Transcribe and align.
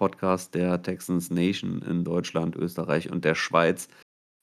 Podcast 0.00 0.54
der 0.54 0.80
Texans 0.80 1.28
Nation 1.30 1.82
in 1.82 2.04
Deutschland, 2.04 2.56
Österreich 2.56 3.12
und 3.12 3.26
der 3.26 3.34
Schweiz. 3.34 3.86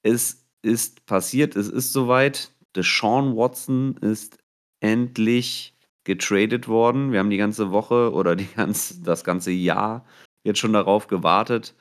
Es 0.03 0.45
ist 0.61 1.07
passiert, 1.07 1.55
es 1.55 1.67
ist 1.67 1.93
soweit. 1.93 2.51
Deshaun 2.75 3.35
Watson 3.35 3.97
ist 3.97 4.37
endlich 4.81 5.73
getradet 6.03 6.67
worden. 6.67 7.11
Wir 7.11 7.17
haben 7.17 7.31
die 7.31 7.37
ganze 7.37 7.71
Woche 7.71 8.13
oder 8.13 8.35
ganz, 8.35 9.01
das 9.01 9.23
ganze 9.23 9.49
Jahr 9.49 10.05
jetzt 10.43 10.59
schon 10.59 10.73
darauf 10.73 11.07
gewartet. 11.07 11.73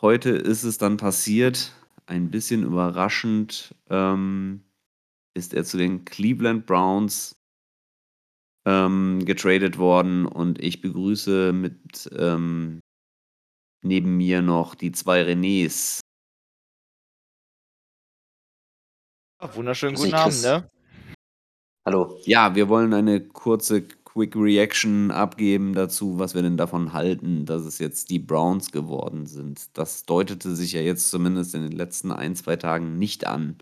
Heute 0.00 0.30
ist 0.30 0.64
es 0.64 0.78
dann 0.78 0.96
passiert. 0.96 1.72
Ein 2.06 2.32
bisschen 2.32 2.64
überraschend 2.64 3.76
ähm, 3.90 4.64
ist 5.34 5.54
er 5.54 5.62
zu 5.62 5.76
den 5.76 6.04
Cleveland 6.04 6.66
Browns 6.66 7.36
ähm, 8.66 9.24
getradet 9.24 9.78
worden 9.78 10.26
und 10.26 10.60
ich 10.60 10.80
begrüße 10.80 11.52
mit 11.52 12.10
ähm, 12.18 12.80
neben 13.84 14.16
mir 14.16 14.42
noch 14.42 14.74
die 14.74 14.92
zwei 14.92 15.22
Renés. 15.22 16.00
Wunderschönen 19.52 19.94
guten 19.94 20.14
Abend, 20.14 20.42
ne? 20.42 20.70
Hallo. 21.86 22.18
Ja, 22.24 22.54
wir 22.54 22.70
wollen 22.70 22.94
eine 22.94 23.20
kurze 23.20 23.82
Quick 23.82 24.36
Reaction 24.36 25.10
abgeben 25.10 25.74
dazu, 25.74 26.18
was 26.18 26.34
wir 26.34 26.40
denn 26.40 26.56
davon 26.56 26.94
halten, 26.94 27.44
dass 27.44 27.64
es 27.64 27.78
jetzt 27.78 28.08
die 28.08 28.20
Browns 28.20 28.72
geworden 28.72 29.26
sind. 29.26 29.76
Das 29.76 30.04
deutete 30.06 30.56
sich 30.56 30.72
ja 30.72 30.80
jetzt 30.80 31.10
zumindest 31.10 31.54
in 31.54 31.62
den 31.62 31.72
letzten 31.72 32.10
ein, 32.10 32.34
zwei 32.36 32.56
Tagen 32.56 32.98
nicht 32.98 33.26
an. 33.26 33.58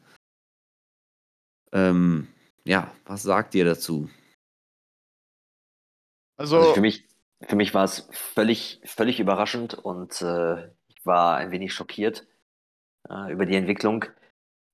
Ähm, 1.72 2.28
ja, 2.64 2.94
was 3.06 3.22
sagt 3.22 3.54
ihr 3.56 3.64
dazu? 3.64 4.08
Also, 6.36 6.58
Also 6.58 6.74
für 6.74 6.80
mich, 6.80 7.08
für 7.48 7.56
mich 7.56 7.74
war 7.74 7.84
es 7.84 8.08
völlig, 8.12 8.80
völlig 8.84 9.20
überraschend 9.20 9.74
und 9.74 10.20
äh, 10.22 10.68
ich 10.88 11.04
war 11.04 11.36
ein 11.36 11.50
wenig 11.50 11.74
schockiert 11.74 12.26
äh, 13.08 13.32
über 13.32 13.46
die 13.46 13.56
Entwicklung. 13.56 14.04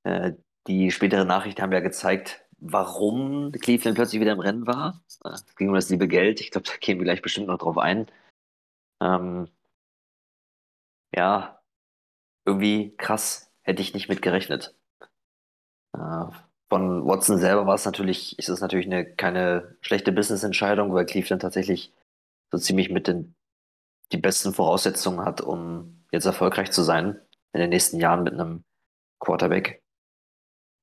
Äh, 0.04 0.32
die 0.66 0.90
späteren 0.90 1.28
Nachrichten 1.28 1.62
haben 1.62 1.72
ja 1.72 1.80
gezeigt, 1.80 2.44
warum 2.58 3.52
Cleveland 3.52 3.96
plötzlich 3.96 4.20
wieder 4.20 4.32
im 4.32 4.40
Rennen 4.40 4.66
war. 4.66 5.02
Äh, 5.24 5.30
Es 5.30 5.56
ging 5.56 5.68
um 5.68 5.74
das 5.74 5.90
liebe 5.90 6.08
Geld. 6.08 6.40
Ich 6.40 6.50
glaube, 6.50 6.66
da 6.66 6.76
gehen 6.80 6.98
wir 6.98 7.04
gleich 7.04 7.22
bestimmt 7.22 7.48
noch 7.48 7.58
drauf 7.58 7.78
ein. 7.78 8.06
Ähm, 9.00 9.48
ja, 11.14 11.60
irgendwie 12.44 12.94
krass. 12.96 13.50
Hätte 13.62 13.82
ich 13.82 13.94
nicht 13.94 14.08
mit 14.08 14.22
gerechnet. 14.22 14.74
Äh, 15.94 16.26
von 16.70 17.06
Watson 17.06 17.38
selber 17.38 17.66
war 17.66 17.74
es 17.74 17.84
natürlich, 17.84 18.38
ist 18.38 18.48
es 18.48 18.60
natürlich 18.60 18.86
eine, 18.86 19.04
keine 19.06 19.76
schlechte 19.80 20.12
Business-Entscheidung, 20.12 20.92
weil 20.92 21.06
Cleveland 21.06 21.42
tatsächlich 21.42 21.92
so 22.50 22.58
ziemlich 22.58 22.90
mit 22.90 23.06
den 23.06 23.34
die 24.12 24.16
besten 24.16 24.54
Voraussetzungen 24.54 25.24
hat, 25.24 25.40
um 25.40 26.04
jetzt 26.12 26.24
erfolgreich 26.24 26.70
zu 26.70 26.82
sein 26.82 27.20
in 27.52 27.60
den 27.60 27.70
nächsten 27.70 28.00
Jahren 28.00 28.22
mit 28.22 28.32
einem 28.34 28.64
Quarterback. 29.20 29.82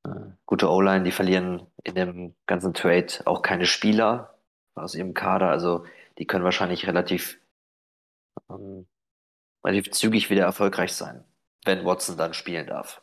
Äh, 0.05 0.09
gute 0.45 0.69
O-Line, 0.69 1.03
die 1.03 1.11
verlieren 1.11 1.65
in 1.83 1.95
dem 1.95 2.35
ganzen 2.45 2.73
Trade 2.73 3.07
auch 3.25 3.41
keine 3.41 3.65
Spieler 3.65 4.37
aus 4.75 4.93
ihrem 4.93 5.13
Kader, 5.13 5.49
also 5.49 5.85
die 6.17 6.27
können 6.27 6.43
wahrscheinlich 6.43 6.85
relativ, 6.85 7.39
ähm, 8.49 8.87
relativ 9.65 9.91
zügig 9.91 10.29
wieder 10.29 10.43
erfolgreich 10.43 10.93
sein, 10.93 11.23
wenn 11.63 11.85
Watson 11.85 12.17
dann 12.17 12.33
spielen 12.33 12.67
darf. 12.67 13.01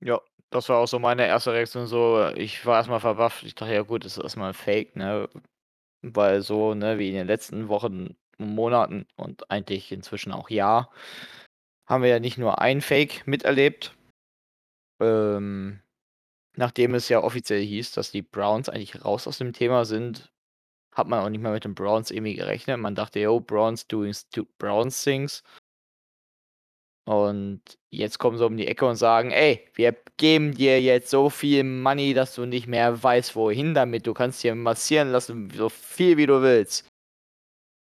ja, 0.00 0.20
das 0.50 0.68
war 0.68 0.78
auch 0.78 0.86
so 0.88 0.98
meine 0.98 1.26
erste 1.26 1.52
Reaktion. 1.52 1.86
So, 1.86 2.28
ich 2.36 2.64
war 2.66 2.76
erstmal 2.76 3.00
verbufft. 3.00 3.42
Ich 3.44 3.54
dachte, 3.54 3.74
ja 3.74 3.82
gut, 3.82 4.04
das 4.04 4.16
ist 4.16 4.22
erstmal 4.22 4.54
Fake, 4.54 4.96
ne? 4.96 5.28
Weil 6.14 6.42
so, 6.42 6.74
ne, 6.74 6.98
wie 6.98 7.08
in 7.08 7.14
den 7.14 7.26
letzten 7.26 7.68
Wochen 7.68 8.16
Monaten 8.38 9.06
und 9.16 9.50
eigentlich 9.50 9.92
inzwischen 9.92 10.32
auch 10.32 10.50
Jahr, 10.50 10.90
haben 11.86 12.02
wir 12.02 12.10
ja 12.10 12.20
nicht 12.20 12.38
nur 12.38 12.60
ein 12.60 12.80
Fake 12.80 13.26
miterlebt. 13.26 13.96
Ähm, 15.00 15.80
nachdem 16.56 16.94
es 16.94 17.08
ja 17.08 17.22
offiziell 17.22 17.62
hieß, 17.62 17.92
dass 17.92 18.12
die 18.12 18.22
Browns 18.22 18.68
eigentlich 18.68 19.04
raus 19.04 19.26
aus 19.26 19.38
dem 19.38 19.52
Thema 19.52 19.84
sind, 19.84 20.32
hat 20.92 21.08
man 21.08 21.20
auch 21.24 21.28
nicht 21.30 21.42
mehr 21.42 21.52
mit 21.52 21.64
den 21.64 21.74
Browns 21.74 22.10
irgendwie 22.10 22.36
gerechnet. 22.36 22.78
Man 22.78 22.94
dachte, 22.94 23.20
yo, 23.20 23.40
Browns 23.40 23.86
doing 23.88 24.14
Browns 24.58 25.02
things. 25.02 25.42
Und 27.08 27.60
jetzt 27.90 28.18
kommen 28.18 28.36
sie 28.36 28.44
um 28.44 28.56
die 28.56 28.66
Ecke 28.66 28.84
und 28.84 28.96
sagen, 28.96 29.30
ey, 29.30 29.68
wir 29.74 29.96
geben 30.16 30.54
dir 30.54 30.80
jetzt 30.82 31.08
so 31.08 31.30
viel 31.30 31.62
Money, 31.62 32.14
dass 32.14 32.34
du 32.34 32.46
nicht 32.46 32.66
mehr 32.66 33.00
weißt, 33.00 33.36
wohin 33.36 33.74
damit. 33.74 34.06
Du 34.08 34.12
kannst 34.12 34.42
dir 34.42 34.54
massieren 34.56 35.12
lassen, 35.12 35.48
so 35.50 35.68
viel 35.68 36.16
wie 36.16 36.26
du 36.26 36.42
willst. 36.42 36.88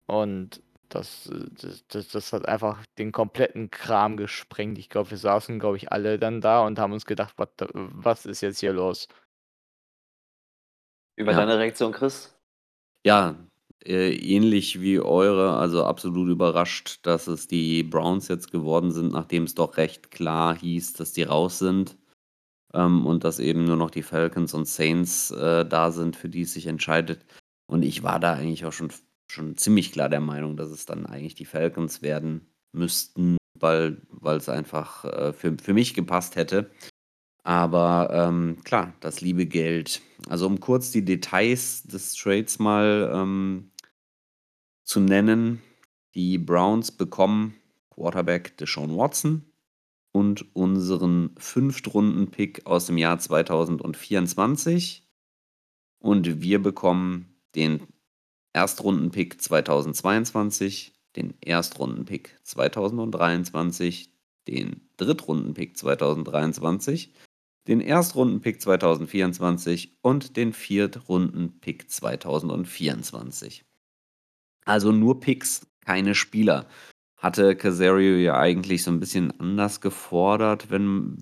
Und 0.08 0.62
das, 0.90 1.30
das, 1.52 1.86
das, 1.88 2.08
das 2.09 2.34
hat 2.34 2.48
einfach 2.48 2.86
den 2.98 3.12
kompletten 3.12 3.72
Kram 3.72 4.16
gesprengt. 4.16 4.78
Ich 4.78 4.90
glaube, 4.90 5.12
wir 5.12 5.18
saßen, 5.18 5.59
glaube 5.59 5.78
ich, 5.78 5.92
alle 5.92 6.19
dann 6.19 6.40
da 6.42 6.66
und 6.66 6.78
haben 6.78 6.94
uns 6.94 7.06
gedacht, 7.06 7.36
the, 7.59 7.66
was 7.74 8.25
ist 8.25 8.42
jetzt 8.42 8.59
hier 8.59 8.74
los? 8.74 9.08
Über 11.16 11.31
Ja. 11.31 11.40
deine 11.40 11.58
Reaktion, 11.59 11.92
Chris? 11.92 12.36
Ja, 13.06 13.36
äh, 13.86 14.14
ähnlich 14.14 14.82
wie 14.82 15.00
eure, 15.00 15.58
also 15.58 15.86
absolut 15.86 16.30
überrascht, 16.30 17.00
dass 17.04 17.28
es 17.28 17.48
die 17.48 17.84
Browns 17.84 18.28
jetzt 18.28 18.52
geworden 18.52 18.92
sind, 18.92 19.12
nachdem 19.14 19.44
es 19.44 19.56
doch 19.56 19.78
recht 19.78 20.12
klar 20.12 20.58
hieß, 20.58 20.94
dass 20.94 21.14
die 21.14 21.24
raus 21.24 21.60
sind. 21.60 21.98
Ähm, 22.74 23.06
und 23.06 23.24
dass 23.24 23.40
eben 23.40 23.66
nur 23.66 23.78
noch 23.78 23.92
die 23.92 24.04
Falcons 24.04 24.54
und 24.54 24.68
Saints 24.68 25.32
äh, 25.32 25.66
da 25.66 25.92
sind, 25.92 26.16
für 26.16 26.30
die 26.30 26.42
es 26.44 26.54
sich 26.54 26.68
entscheidet. 26.68 27.26
Und 27.68 27.84
ich 27.84 28.04
war 28.04 28.20
da 28.20 28.34
eigentlich 28.34 28.66
auch 28.66 28.74
schon, 28.74 28.92
schon 29.28 29.58
ziemlich 29.58 29.92
klar 29.92 30.10
der 30.10 30.22
Meinung, 30.22 30.58
dass 30.58 30.70
es 30.70 30.86
dann 30.86 31.06
eigentlich 31.06 31.36
die 31.36 31.46
Falcons 31.46 32.02
werden 32.02 32.48
müssten, 32.72 33.38
weil 33.60 33.98
es 34.24 34.50
einfach 34.50 35.06
äh, 35.06 35.34
für, 35.34 35.58
für 35.58 35.74
mich 35.74 35.94
gepasst 35.94 36.36
hätte. 36.36 36.70
Aber 37.50 38.12
ähm, 38.14 38.58
klar, 38.64 38.94
das 39.00 39.22
liebe 39.22 39.48
Geld. 39.48 40.04
Also 40.28 40.46
um 40.46 40.60
kurz 40.60 40.92
die 40.92 41.04
Details 41.04 41.82
des 41.82 42.14
Trades 42.14 42.60
mal 42.60 43.12
ähm, 43.12 43.72
zu 44.84 45.00
nennen. 45.00 45.60
Die 46.14 46.38
Browns 46.38 46.92
bekommen 46.92 47.56
Quarterback 47.90 48.56
Deshaun 48.58 48.96
Watson 48.96 49.52
und 50.12 50.56
unseren 50.56 51.32
Fünftrunden-Pick 51.40 52.68
aus 52.68 52.86
dem 52.86 53.00
Jahr 53.00 53.18
2024. 53.18 55.10
Und 55.98 56.42
wir 56.44 56.62
bekommen 56.62 57.34
den 57.56 57.81
Erstrunden-Pick 58.54 59.42
2022, 59.42 60.94
den 61.16 61.34
Erstrunden-Pick 61.42 62.38
2023, 62.44 64.13
den 64.48 64.88
Drittrunden-Pick 64.98 65.75
2023, 65.75 67.12
den 67.69 67.81
Erstrunden-Pick 67.81 68.62
2024 68.62 70.00
und 70.01 70.36
den 70.38 70.54
Viertrunden-Pick 70.54 71.89
2024. 71.89 73.63
Also 74.66 74.92
nur 74.92 75.19
Picks, 75.19 75.68
keine 75.86 76.16
Spieler. 76.16 76.68
Hatte 77.16 77.56
Casario 77.56 78.16
ja 78.16 78.39
eigentlich 78.39 78.83
so 78.83 78.92
ein 78.92 79.00
bisschen 79.00 79.39
anders 79.39 79.81
gefordert, 79.81 80.71
wenn, 80.71 81.21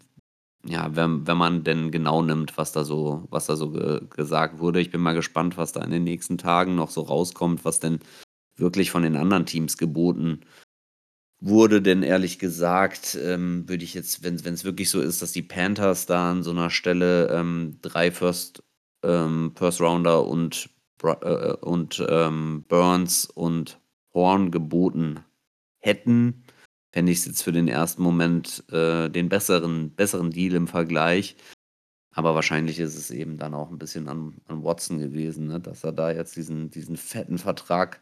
ja, 0.65 0.95
wenn, 0.95 1.27
wenn 1.27 1.37
man 1.37 1.65
denn 1.65 1.91
genau 1.91 2.21
nimmt, 2.21 2.57
was 2.57 2.71
da 2.71 2.85
so, 2.85 3.27
was 3.29 3.47
da 3.47 3.57
so 3.57 3.71
ge 3.71 4.01
gesagt 4.09 4.59
wurde. 4.59 4.79
Ich 4.79 4.89
bin 4.89 5.01
mal 5.01 5.15
gespannt, 5.15 5.57
was 5.57 5.73
da 5.73 5.83
in 5.83 5.91
den 5.91 6.05
nächsten 6.05 6.37
Tagen 6.37 6.75
noch 6.75 6.91
so 6.91 7.01
rauskommt, 7.01 7.65
was 7.65 7.81
denn 7.81 7.99
wirklich 8.55 8.89
von 8.89 9.03
den 9.03 9.17
anderen 9.17 9.45
Teams 9.45 9.77
geboten 9.77 10.41
wurde, 11.39 11.81
denn 11.81 12.03
ehrlich 12.03 12.39
gesagt, 12.39 13.17
ähm, 13.21 13.67
würde 13.67 13.83
ich 13.83 13.93
jetzt, 13.93 14.23
wenn 14.23 14.35
es 14.35 14.63
wirklich 14.63 14.89
so 14.89 15.01
ist, 15.01 15.21
dass 15.21 15.31
die 15.31 15.43
Panthers 15.43 16.05
da 16.05 16.31
an 16.31 16.43
so 16.43 16.51
einer 16.51 16.69
Stelle 16.69 17.29
ähm, 17.29 17.77
drei 17.81 18.11
First, 18.11 18.63
ähm, 19.03 19.53
First 19.55 19.81
Rounder 19.81 20.25
und, 20.25 20.69
äh, 21.03 21.53
und 21.53 22.05
ähm, 22.09 22.65
Burns 22.67 23.25
und 23.25 23.79
Horn 24.13 24.49
geboten 24.51 25.23
hätten, 25.79 26.43
fände 26.91 27.11
ich 27.11 27.19
es 27.19 27.25
jetzt 27.25 27.43
für 27.43 27.51
den 27.51 27.67
ersten 27.67 28.01
Moment 28.01 28.63
äh, 28.71 29.09
den 29.09 29.29
besseren, 29.29 29.91
besseren 29.91 30.31
Deal 30.31 30.55
im 30.55 30.67
Vergleich. 30.67 31.35
Aber 32.11 32.33
wahrscheinlich 32.33 32.79
ist 32.79 32.95
es 32.95 33.11
eben 33.11 33.37
dann 33.37 33.53
auch 33.53 33.69
ein 33.69 33.77
bisschen 33.77 34.07
an, 34.07 34.41
an 34.47 34.63
Watson 34.63 34.97
gewesen, 34.97 35.45
ne? 35.45 35.59
dass 35.59 35.83
er 35.83 35.91
da 35.91 36.09
jetzt 36.09 36.35
diesen, 36.35 36.71
diesen 36.71 36.97
fetten 36.97 37.37
Vertrag 37.37 38.01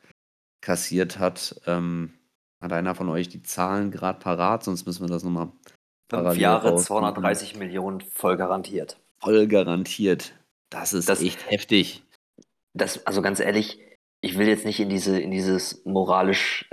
kassiert 0.62 1.20
hat. 1.20 1.60
Ähm, 1.66 2.14
hat 2.62 2.74
einer 2.74 2.96
von 2.96 3.10
euch 3.10 3.30
die 3.30 3.44
Zahlen 3.44 3.92
gerade 3.92 4.20
parat? 4.20 4.64
Sonst 4.64 4.86
müssen 4.86 5.04
wir 5.04 5.10
das 5.10 5.24
nochmal. 5.24 5.52
Fünf 6.10 6.38
Jahre, 6.38 6.70
rausmachen. 6.70 7.16
230 7.16 7.56
Millionen 7.58 8.02
voll 8.02 8.38
garantiert. 8.38 8.98
Voll 9.20 9.48
garantiert. 9.48 10.34
Das 10.70 10.94
ist 10.94 11.10
das, 11.10 11.22
echt 11.22 11.50
heftig. 11.50 12.04
Das, 12.74 13.06
also 13.08 13.22
ganz 13.22 13.40
ehrlich, 13.40 13.80
ich 14.22 14.38
will 14.38 14.48
jetzt 14.48 14.66
nicht 14.66 14.80
in, 14.80 14.90
diese, 14.90 15.20
in 15.20 15.32
dieses 15.32 15.84
moralisch 15.86 16.70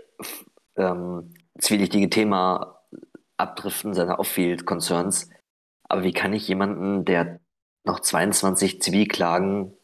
ähm, 0.76 1.34
zwielichtige 1.58 2.11
Thema 2.11 2.82
abdriften 3.37 3.94
seiner 3.94 4.19
Off-Field-Concerns. 4.19 5.31
Aber 5.88 6.02
wie 6.02 6.12
kann 6.12 6.32
ich 6.32 6.49
jemanden, 6.49 7.05
der 7.05 7.40
noch 7.85 8.00
22 8.00 8.81
Zivilklagen 8.81 9.76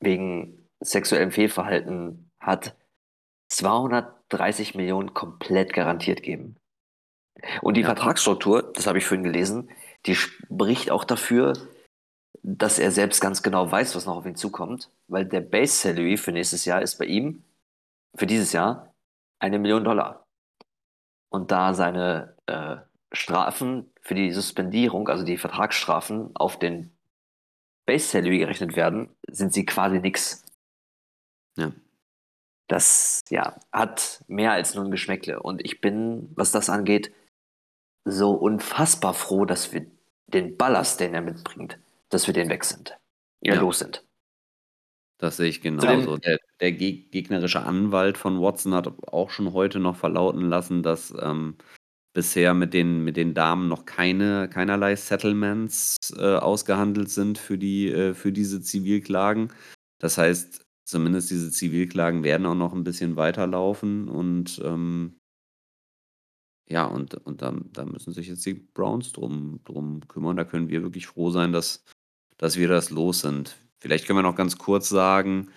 wegen 0.00 0.68
sexuellem 0.80 1.30
Fehlverhalten 1.30 2.30
hat, 2.40 2.76
230 4.32 4.74
Millionen 4.74 5.14
komplett 5.14 5.72
garantiert 5.72 6.22
geben? 6.22 6.56
Und 7.60 7.76
die 7.76 7.82
ja. 7.82 7.86
Vertragsstruktur, 7.86 8.72
das 8.72 8.86
habe 8.86 8.98
ich 8.98 9.06
vorhin 9.06 9.24
gelesen, 9.24 9.70
die 10.06 10.14
spricht 10.14 10.90
auch 10.90 11.04
dafür, 11.04 11.54
dass 12.42 12.78
er 12.78 12.90
selbst 12.90 13.20
ganz 13.20 13.42
genau 13.42 13.70
weiß, 13.70 13.94
was 13.94 14.06
noch 14.06 14.16
auf 14.16 14.26
ihn 14.26 14.36
zukommt, 14.36 14.90
weil 15.06 15.24
der 15.24 15.40
Base 15.40 15.74
Salary 15.74 16.16
für 16.16 16.32
nächstes 16.32 16.64
Jahr 16.64 16.82
ist 16.82 16.98
bei 16.98 17.04
ihm, 17.04 17.44
für 18.16 18.26
dieses 18.26 18.52
Jahr, 18.52 18.94
eine 19.38 19.58
Million 19.58 19.84
Dollar. 19.84 20.26
Und 21.30 21.50
da 21.50 21.72
seine 21.74 22.36
äh, 22.46 22.76
Strafen 23.12 23.90
für 24.00 24.14
die 24.14 24.32
Suspendierung, 24.32 25.08
also 25.08 25.24
die 25.24 25.38
Vertragsstrafen, 25.38 26.34
auf 26.34 26.58
den 26.58 26.96
Base 27.86 28.06
Salary 28.06 28.38
gerechnet 28.38 28.76
werden, 28.76 29.14
sind 29.28 29.52
sie 29.52 29.64
quasi 29.64 30.00
nix. 30.00 30.44
Ja. 31.56 31.72
Das 32.72 33.20
ja, 33.28 33.54
hat 33.70 34.24
mehr 34.28 34.52
als 34.52 34.74
nur 34.74 34.86
ein 34.86 34.90
Geschmäckle. 34.90 35.42
Und 35.42 35.62
ich 35.62 35.82
bin, 35.82 36.30
was 36.36 36.52
das 36.52 36.70
angeht, 36.70 37.12
so 38.06 38.30
unfassbar 38.30 39.12
froh, 39.12 39.44
dass 39.44 39.74
wir 39.74 39.84
den 40.26 40.56
Ballast, 40.56 40.98
den 40.98 41.12
er 41.12 41.20
mitbringt, 41.20 41.78
dass 42.08 42.26
wir 42.26 42.32
den 42.32 42.48
weg 42.48 42.64
sind. 42.64 42.96
Ja, 43.42 43.56
los 43.56 43.80
sind. 43.80 44.06
Das 45.18 45.36
sehe 45.36 45.50
ich 45.50 45.60
genauso. 45.60 46.16
Der, 46.16 46.38
der 46.60 46.72
gegnerische 46.72 47.60
Anwalt 47.60 48.16
von 48.16 48.40
Watson 48.40 48.72
hat 48.72 48.86
auch 49.06 49.28
schon 49.28 49.52
heute 49.52 49.78
noch 49.78 49.96
verlauten 49.96 50.48
lassen, 50.48 50.82
dass 50.82 51.12
ähm, 51.20 51.58
bisher 52.14 52.54
mit 52.54 52.72
den, 52.72 53.04
mit 53.04 53.18
den 53.18 53.34
Damen 53.34 53.68
noch 53.68 53.84
keine, 53.84 54.48
keinerlei 54.48 54.96
Settlements 54.96 55.98
äh, 56.16 56.36
ausgehandelt 56.36 57.10
sind 57.10 57.36
für, 57.36 57.58
die, 57.58 57.92
äh, 57.92 58.14
für 58.14 58.32
diese 58.32 58.62
Zivilklagen. 58.62 59.52
Das 59.98 60.16
heißt, 60.16 60.61
zumindest 60.84 61.30
diese 61.30 61.50
Zivilklagen 61.50 62.24
werden 62.24 62.46
auch 62.46 62.54
noch 62.54 62.72
ein 62.72 62.84
bisschen 62.84 63.16
weiterlaufen 63.16 64.08
und 64.08 64.60
ähm, 64.64 65.16
ja, 66.68 66.86
und, 66.86 67.14
und 67.26 67.42
da, 67.42 67.54
da 67.72 67.84
müssen 67.84 68.12
sich 68.12 68.28
jetzt 68.28 68.46
die 68.46 68.54
Browns 68.54 69.12
drum, 69.12 69.60
drum 69.64 70.00
kümmern. 70.08 70.36
Da 70.36 70.44
können 70.44 70.70
wir 70.70 70.82
wirklich 70.82 71.06
froh 71.06 71.30
sein, 71.30 71.52
dass, 71.52 71.84
dass 72.38 72.56
wir 72.56 72.68
das 72.68 72.90
los 72.90 73.20
sind. 73.20 73.56
Vielleicht 73.78 74.06
können 74.06 74.20
wir 74.20 74.22
noch 74.22 74.36
ganz 74.36 74.56
kurz 74.56 74.88
sagen, 74.88 75.50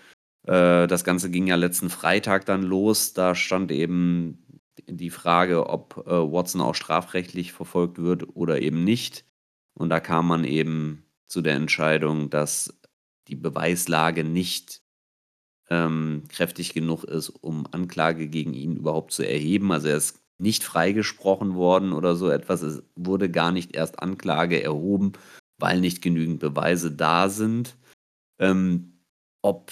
äh, 0.44 0.88
das 0.88 1.04
Ganze 1.04 1.30
ging 1.30 1.48
ja 1.48 1.56
letzten 1.56 1.89
Freitag 1.89 2.45
dann 2.45 2.63
los. 2.63 3.13
Da 3.13 3.33
stand 3.36 3.72
eben 3.72 4.45
die 4.88 5.10
Frage, 5.10 5.69
ob 5.69 6.04
äh, 6.06 6.10
Watson 6.10 6.62
auch 6.62 6.75
strafrechtlich 6.75 7.54
verfolgt 7.54 7.98
wird 8.00 8.36
oder 8.36 8.62
eben 8.62 8.83
nicht. 8.83 9.25
Und 9.74 9.89
da 9.89 10.00
kam 10.00 10.27
man 10.27 10.44
eben 10.44 11.06
zu 11.27 11.42
der 11.42 11.56
Entscheidung, 11.56 12.30
dass 12.30 12.77
die 13.27 13.36
Beweislage 13.36 14.24
nicht 14.24 14.81
ähm, 15.69 16.23
kräftig 16.29 16.73
genug 16.73 17.03
ist, 17.03 17.29
um 17.29 17.67
Anklage 17.71 18.27
gegen 18.27 18.53
ihn 18.53 18.75
überhaupt 18.75 19.12
zu 19.12 19.23
erheben. 19.23 19.71
Also 19.71 19.88
er 19.88 19.97
ist 19.97 20.19
nicht 20.38 20.63
freigesprochen 20.63 21.56
worden 21.56 21.94
oder 21.94 22.15
so 22.15 22.29
etwas. 22.29 22.62
Es 22.62 22.83
wurde 22.95 23.29
gar 23.29 23.51
nicht 23.51 23.75
erst 23.75 24.00
Anklage 24.00 24.62
erhoben, 24.62 25.13
weil 25.59 25.79
nicht 25.79 26.01
genügend 26.01 26.39
Beweise 26.39 26.91
da 26.91 27.29
sind. 27.29 27.77
Ähm, 28.39 29.00
ob 29.41 29.71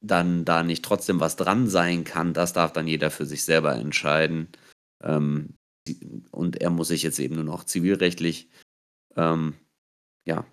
dann 0.00 0.44
da 0.44 0.62
nicht 0.62 0.84
trotzdem 0.84 1.20
was 1.20 1.36
dran 1.36 1.68
sein 1.68 2.04
kann, 2.04 2.34
das 2.34 2.52
darf 2.52 2.72
dann 2.72 2.86
jeder 2.86 3.10
für 3.10 3.26
sich 3.26 3.44
selber 3.44 3.74
entscheiden. 3.74 4.48
Ähm, 5.02 5.54
und 6.30 6.60
er 6.60 6.70
muss 6.70 6.88
sich 6.88 7.02
jetzt 7.02 7.18
eben 7.18 7.34
nur 7.34 7.44
noch 7.44 7.64
zivilrechtlich 7.64 8.48
ähm, 9.16 9.54
ja, 10.24 10.46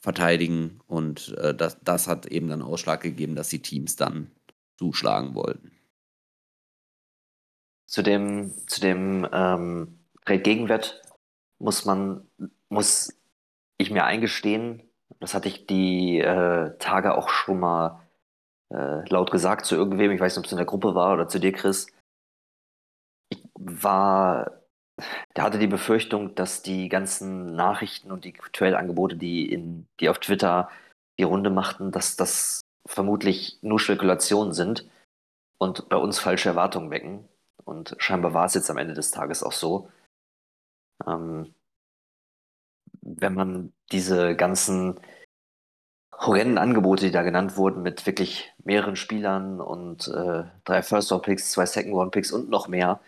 verteidigen. 0.00 0.80
Und 0.86 1.36
äh, 1.38 1.54
das, 1.54 1.78
das 1.82 2.06
hat 2.08 2.26
eben 2.26 2.48
dann 2.48 2.62
Ausschlag 2.62 3.00
gegeben, 3.00 3.34
dass 3.34 3.48
die 3.48 3.62
Teams 3.62 3.96
dann 3.96 4.30
zuschlagen 4.76 5.34
wollten. 5.34 5.72
Zu 7.86 8.02
dem, 8.02 8.52
zu 8.66 8.80
dem 8.80 9.26
ähm, 9.32 9.98
Gegenwert 10.24 11.02
muss 11.58 11.84
man, 11.84 12.28
muss 12.68 13.14
ich 13.78 13.90
mir 13.90 14.04
eingestehen, 14.04 14.82
das 15.20 15.34
hatte 15.34 15.48
ich 15.48 15.66
die 15.66 16.18
äh, 16.18 16.76
Tage 16.78 17.16
auch 17.16 17.28
schon 17.28 17.60
mal 17.60 18.00
äh, 18.70 19.08
laut 19.08 19.30
gesagt 19.30 19.66
zu 19.66 19.74
irgendwem, 19.74 20.10
ich 20.12 20.20
weiß 20.20 20.34
nicht, 20.34 20.38
ob 20.38 20.46
es 20.46 20.52
in 20.52 20.58
der 20.58 20.66
Gruppe 20.66 20.94
war 20.94 21.14
oder 21.14 21.28
zu 21.28 21.38
dir, 21.38 21.52
Chris. 21.52 21.86
Ich 23.30 23.42
war, 23.54 24.57
der 25.36 25.44
hatte 25.44 25.58
die 25.58 25.66
Befürchtung, 25.66 26.34
dass 26.34 26.62
die 26.62 26.88
ganzen 26.88 27.54
Nachrichten 27.54 28.10
und 28.10 28.24
die 28.24 28.34
Trail-Angebote, 28.52 29.16
die, 29.16 29.84
die 30.00 30.08
auf 30.08 30.18
Twitter 30.18 30.70
die 31.18 31.24
Runde 31.24 31.50
machten, 31.50 31.90
dass 31.90 32.16
das 32.16 32.60
vermutlich 32.86 33.58
nur 33.62 33.80
Spekulationen 33.80 34.52
sind 34.52 34.88
und 35.58 35.88
bei 35.88 35.96
uns 35.96 36.18
falsche 36.18 36.50
Erwartungen 36.50 36.90
wecken. 36.90 37.28
Und 37.64 37.96
scheinbar 37.98 38.32
war 38.34 38.46
es 38.46 38.54
jetzt 38.54 38.70
am 38.70 38.78
Ende 38.78 38.94
des 38.94 39.10
Tages 39.10 39.42
auch 39.42 39.52
so. 39.52 39.90
Ähm, 41.06 41.54
wenn 43.02 43.34
man 43.34 43.72
diese 43.92 44.34
ganzen 44.36 44.98
horrenden 46.18 46.58
Angebote, 46.58 47.06
die 47.06 47.12
da 47.12 47.22
genannt 47.22 47.56
wurden, 47.56 47.82
mit 47.82 48.06
wirklich 48.06 48.52
mehreren 48.64 48.96
Spielern 48.96 49.60
und 49.60 50.08
äh, 50.08 50.44
drei 50.64 50.82
First-Round-Picks, 50.82 51.52
zwei 51.52 51.66
Second-Round-Picks 51.66 52.32
und 52.32 52.48
noch 52.50 52.68
mehr. 52.68 53.00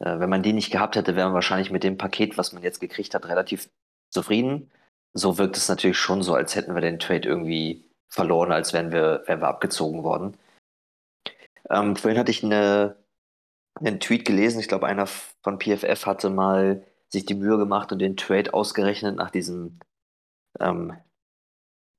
Äh, 0.00 0.18
wenn 0.18 0.30
man 0.30 0.42
die 0.42 0.52
nicht 0.52 0.70
gehabt 0.70 0.96
hätte, 0.96 1.16
wäre 1.16 1.26
man 1.26 1.34
wahrscheinlich 1.34 1.70
mit 1.70 1.84
dem 1.84 1.98
Paket, 1.98 2.38
was 2.38 2.52
man 2.52 2.62
jetzt 2.62 2.80
gekriegt 2.80 3.14
hat, 3.14 3.26
relativ 3.26 3.68
zufrieden. 4.10 4.70
So 5.12 5.38
wirkt 5.38 5.56
es 5.56 5.68
natürlich 5.68 5.98
schon 5.98 6.22
so, 6.22 6.34
als 6.34 6.54
hätten 6.54 6.74
wir 6.74 6.80
den 6.80 6.98
Trade 6.98 7.28
irgendwie 7.28 7.84
verloren, 8.08 8.52
als 8.52 8.72
wären 8.72 8.92
wir, 8.92 9.22
wären 9.26 9.40
wir 9.40 9.48
abgezogen 9.48 10.02
worden. 10.02 10.36
Ähm, 11.70 11.96
vorhin 11.96 12.18
hatte 12.18 12.30
ich 12.30 12.44
eine, 12.44 12.96
einen 13.80 14.00
Tweet 14.00 14.24
gelesen, 14.24 14.60
ich 14.60 14.68
glaube, 14.68 14.86
einer 14.86 15.06
von 15.06 15.58
PFF 15.58 16.06
hatte 16.06 16.30
mal 16.30 16.84
sich 17.10 17.24
die 17.24 17.34
Mühe 17.34 17.58
gemacht 17.58 17.92
und 17.92 18.00
den 18.00 18.16
Trade 18.16 18.52
ausgerechnet 18.52 19.16
nach 19.16 19.30
diesem 19.30 19.78
ähm, 20.60 20.96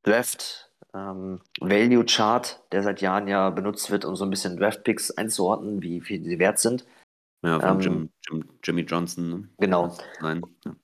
Draft 0.03 0.71
ähm, 0.93 1.41
Value 1.59 2.05
Chart, 2.05 2.61
der 2.71 2.83
seit 2.83 3.01
Jahren 3.01 3.27
ja 3.27 3.49
benutzt 3.49 3.91
wird, 3.91 4.05
um 4.05 4.15
so 4.15 4.23
ein 4.23 4.29
bisschen 4.29 4.57
Draft 4.57 4.83
Picks 4.83 5.11
einzuordnen, 5.11 5.81
wie 5.81 6.01
viel 6.01 6.23
sie 6.23 6.39
wert 6.39 6.59
sind. 6.59 6.85
Ja, 7.45 7.59
von 7.59 7.69
ähm, 7.69 7.79
Jim, 7.79 8.09
Jim, 8.27 8.49
Jimmy 8.63 8.81
Johnson. 8.81 9.29
Ne? 9.29 9.49
Genau. 9.59 9.95
Nein. 10.21 10.41
Ja. 10.65 10.75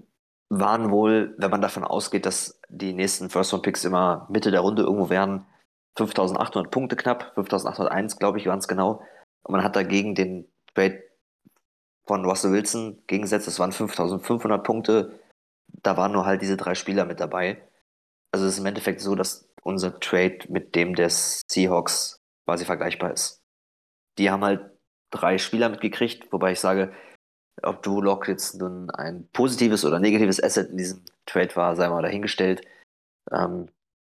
Waren 0.49 0.91
wohl, 0.91 1.33
wenn 1.37 1.49
man 1.49 1.61
davon 1.61 1.83
ausgeht, 1.83 2.25
dass 2.25 2.59
die 2.69 2.93
nächsten 2.93 3.29
First 3.29 3.53
Round 3.53 3.63
Picks 3.63 3.85
immer 3.85 4.27
Mitte 4.29 4.51
der 4.51 4.59
Runde 4.59 4.83
irgendwo 4.83 5.09
wären, 5.09 5.45
5800 5.97 6.71
Punkte 6.71 6.95
knapp, 6.95 7.31
5801 7.35 8.17
glaube 8.17 8.37
ich 8.37 8.45
waren 8.47 8.59
es 8.59 8.67
genau. 8.67 9.03
Und 9.43 9.53
man 9.53 9.63
hat 9.63 9.75
dagegen 9.75 10.13
den 10.13 10.47
Trade 10.73 11.03
von 12.05 12.25
Russell 12.25 12.51
Wilson 12.51 13.01
gegengesetzt, 13.07 13.47
das 13.47 13.59
waren 13.59 13.71
5500 13.71 14.63
Punkte. 14.63 15.19
Da 15.83 15.97
waren 15.97 16.11
nur 16.11 16.25
halt 16.25 16.41
diese 16.41 16.57
drei 16.57 16.75
Spieler 16.75 17.05
mit 17.05 17.19
dabei. 17.19 17.61
Also 18.31 18.45
es 18.45 18.53
ist 18.53 18.59
im 18.59 18.65
Endeffekt 18.65 19.01
so, 19.01 19.15
dass 19.15 19.49
unser 19.63 19.99
Trade 19.99 20.39
mit 20.49 20.75
dem 20.75 20.95
des 20.95 21.41
Seahawks 21.49 22.19
quasi 22.45 22.65
vergleichbar 22.65 23.13
ist. 23.13 23.41
Die 24.17 24.29
haben 24.29 24.43
halt 24.43 24.70
drei 25.11 25.37
Spieler 25.37 25.69
mitgekriegt, 25.69 26.31
wobei 26.31 26.53
ich 26.53 26.59
sage, 26.59 26.93
ob 27.63 27.83
Drew 27.83 28.01
Lock 28.01 28.27
jetzt 28.27 28.55
nun 28.55 28.89
ein 28.89 29.27
positives 29.33 29.85
oder 29.85 29.99
negatives 29.99 30.41
Asset 30.41 30.69
in 30.69 30.77
diesem 30.77 31.01
Trade 31.25 31.55
war, 31.55 31.75
sei 31.75 31.89
mal 31.89 32.01
dahingestellt. 32.01 32.61
Ähm, 33.31 33.67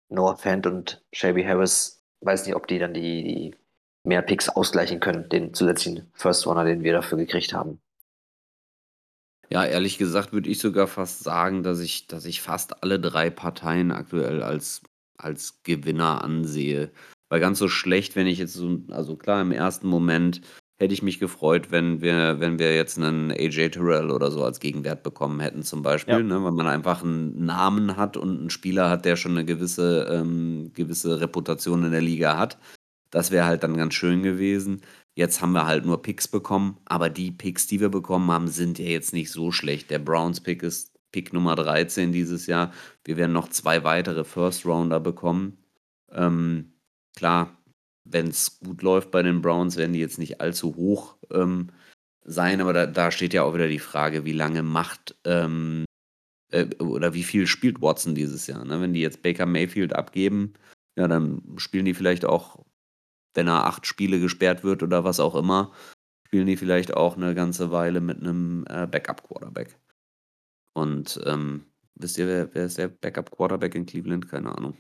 Noah 0.10 0.38
Fant 0.38 0.68
und 0.68 1.04
Shelby 1.14 1.44
Harris, 1.44 2.04
weiß 2.22 2.46
nicht, 2.46 2.56
ob 2.56 2.68
die 2.68 2.80
dann 2.80 2.94
die, 2.94 3.24
die 3.24 3.56
mehr 4.04 4.22
Picks 4.22 4.50
ausgleichen 4.50 5.00
können, 5.00 5.30
den 5.30 5.54
zusätzlichen 5.54 6.10
First 6.14 6.46
Runner, 6.46 6.66
den 6.66 6.84
wir 6.84 6.94
dafür 6.94 7.18
gekriegt 7.18 7.54
haben. 7.54 7.80
Ja, 9.50 9.66
ehrlich 9.66 9.98
gesagt 9.98 10.32
würde 10.32 10.50
ich 10.50 10.60
sogar 10.60 10.88
fast 10.88 11.24
sagen, 11.24 11.64
dass 11.64 11.80
ich, 11.80 12.06
dass 12.06 12.26
ich 12.26 12.42
fast 12.42 12.84
alle 12.84 13.00
drei 13.00 13.32
Parteien 13.32 13.92
aktuell 13.92 14.44
als, 14.44 14.84
als 15.18 15.64
Gewinner 15.64 16.24
ansehe. 16.24 16.92
Weil 17.30 17.40
ganz 17.40 17.58
so 17.58 17.68
schlecht, 17.68 18.16
wenn 18.16 18.28
ich 18.28 18.38
jetzt 18.38 18.54
so, 18.54 18.80
also 18.90 19.16
klar, 19.16 19.42
im 19.42 19.52
ersten 19.52 19.88
Moment 19.88 20.42
hätte 20.80 20.94
ich 20.94 21.04
mich 21.04 21.20
gefreut, 21.20 21.72
wenn 21.72 22.02
wir, 22.02 22.40
wenn 22.40 22.58
wir 22.58 22.74
jetzt 22.74 22.98
einen 22.98 23.32
AJ 23.32 23.72
Terrell 23.72 24.12
oder 24.12 24.32
so 24.32 24.44
als 24.44 24.62
Gegenwert 24.62 25.04
bekommen 25.04 25.42
hätten, 25.42 25.62
zum 25.62 25.82
Beispiel, 25.82 26.16
ja. 26.16 26.24
ne, 26.24 26.42
weil 26.44 26.54
man 26.54 26.68
einfach 26.68 27.04
einen 27.04 27.46
Namen 27.46 27.98
hat 27.98 28.16
und 28.16 28.40
einen 28.40 28.50
Spieler 28.50 28.90
hat, 28.90 29.04
der 29.04 29.18
schon 29.18 29.32
eine 29.34 29.46
gewisse, 29.46 30.08
ähm, 30.10 30.72
gewisse 30.74 31.20
Reputation 31.20 31.84
in 31.84 31.92
der 31.92 32.02
Liga 32.02 32.38
hat. 32.38 32.58
Das 33.12 33.30
wäre 33.30 33.46
halt 33.46 33.64
dann 33.64 33.76
ganz 33.76 33.94
schön 33.94 34.24
gewesen. 34.24 34.82
Jetzt 35.16 35.42
haben 35.42 35.52
wir 35.52 35.68
halt 35.68 35.86
nur 35.86 36.02
Picks 36.02 36.30
bekommen, 36.30 36.78
aber 36.86 37.10
die 37.10 37.32
Picks, 37.32 37.68
die 37.68 37.82
wir 37.82 37.90
bekommen 37.90 38.32
haben, 38.32 38.48
sind 38.48 38.80
ja 38.80 38.86
jetzt 38.86 39.12
nicht 39.12 39.32
so 39.32 39.52
schlecht. 39.52 39.90
Der 39.90 40.00
Browns-Pick 40.00 40.64
ist 40.64 40.98
Pick 41.12 41.34
Nummer 41.34 41.56
13 41.56 42.14
dieses 42.14 42.48
Jahr. 42.48 42.72
Wir 43.04 43.18
werden 43.18 43.34
noch 43.34 43.50
zwei 43.50 43.84
weitere 43.84 44.24
First-Rounder 44.24 45.02
bekommen. 45.02 45.58
Ähm, 46.12 46.72
klar, 47.16 47.59
wenn 48.12 48.28
es 48.28 48.60
gut 48.60 48.82
läuft 48.82 49.12
bei 49.12 49.22
den 49.22 49.42
Browns, 49.42 49.78
werden 49.78 49.94
die 49.94 50.00
jetzt 50.00 50.20
nicht 50.20 50.42
allzu 50.42 50.76
hoch 50.76 51.18
ähm, 51.32 51.70
sein, 52.24 52.62
aber 52.62 52.74
da, 52.74 52.86
da, 52.86 53.12
steht 53.12 53.34
ja 53.34 53.44
auch 53.44 53.54
wieder 53.54 53.68
die 53.68 53.80
Frage, 53.80 54.26
wie 54.26 54.34
lange 54.34 54.64
macht 54.64 55.16
ähm, 55.26 55.86
äh, 56.52 56.66
oder 56.80 57.14
wie 57.14 57.24
viel 57.24 57.48
spielt 57.48 57.82
Watson 57.82 58.16
dieses 58.16 58.48
Jahr. 58.48 58.66
Ne? 58.66 58.82
Wenn 58.82 58.94
die 58.94 59.02
jetzt 59.02 59.22
Baker 59.22 59.46
Mayfield 59.46 59.94
abgeben, 59.94 60.54
ja, 60.98 61.08
dann 61.08 61.42
spielen 61.58 61.86
die 61.86 61.94
vielleicht 61.94 62.26
auch 62.26 62.64
wenn 63.34 63.48
er 63.48 63.66
acht 63.66 63.86
Spiele 63.86 64.20
gesperrt 64.20 64.64
wird 64.64 64.84
oder 64.84 65.04
was 65.04 65.20
auch 65.20 65.36
immer, 65.36 65.72
spielen 66.28 66.48
die 66.48 66.58
vielleicht 66.58 66.94
auch 66.94 67.16
eine 67.16 67.36
ganze 67.36 67.72
Weile 67.72 68.02
mit 68.02 68.20
einem 68.20 68.66
äh, 68.68 68.88
Backup-Quarterback. 68.88 69.80
Und 70.74 71.20
ähm, 71.26 71.66
wisst 71.96 72.18
ihr, 72.18 72.28
wer, 72.28 72.54
wer 72.54 72.66
ist 72.66 72.78
der 72.78 72.90
Backup-Quarterback 72.90 73.76
in 73.76 73.86
Cleveland? 73.86 74.30
Keine 74.30 74.56
Ahnung. 74.56 74.78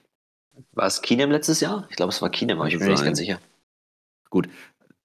War 0.73 0.87
es 0.87 1.01
Keenum 1.01 1.31
letztes 1.31 1.59
Jahr? 1.59 1.87
Ich 1.89 1.95
glaube, 1.95 2.11
es 2.11 2.21
war 2.21 2.29
Keenum, 2.29 2.59
aber 2.59 2.67
ich 2.67 2.77
bin 2.77 2.85
mir 2.85 2.93
nicht 2.93 3.03
ganz 3.03 3.17
sicher. 3.17 3.39
Gut, 4.29 4.47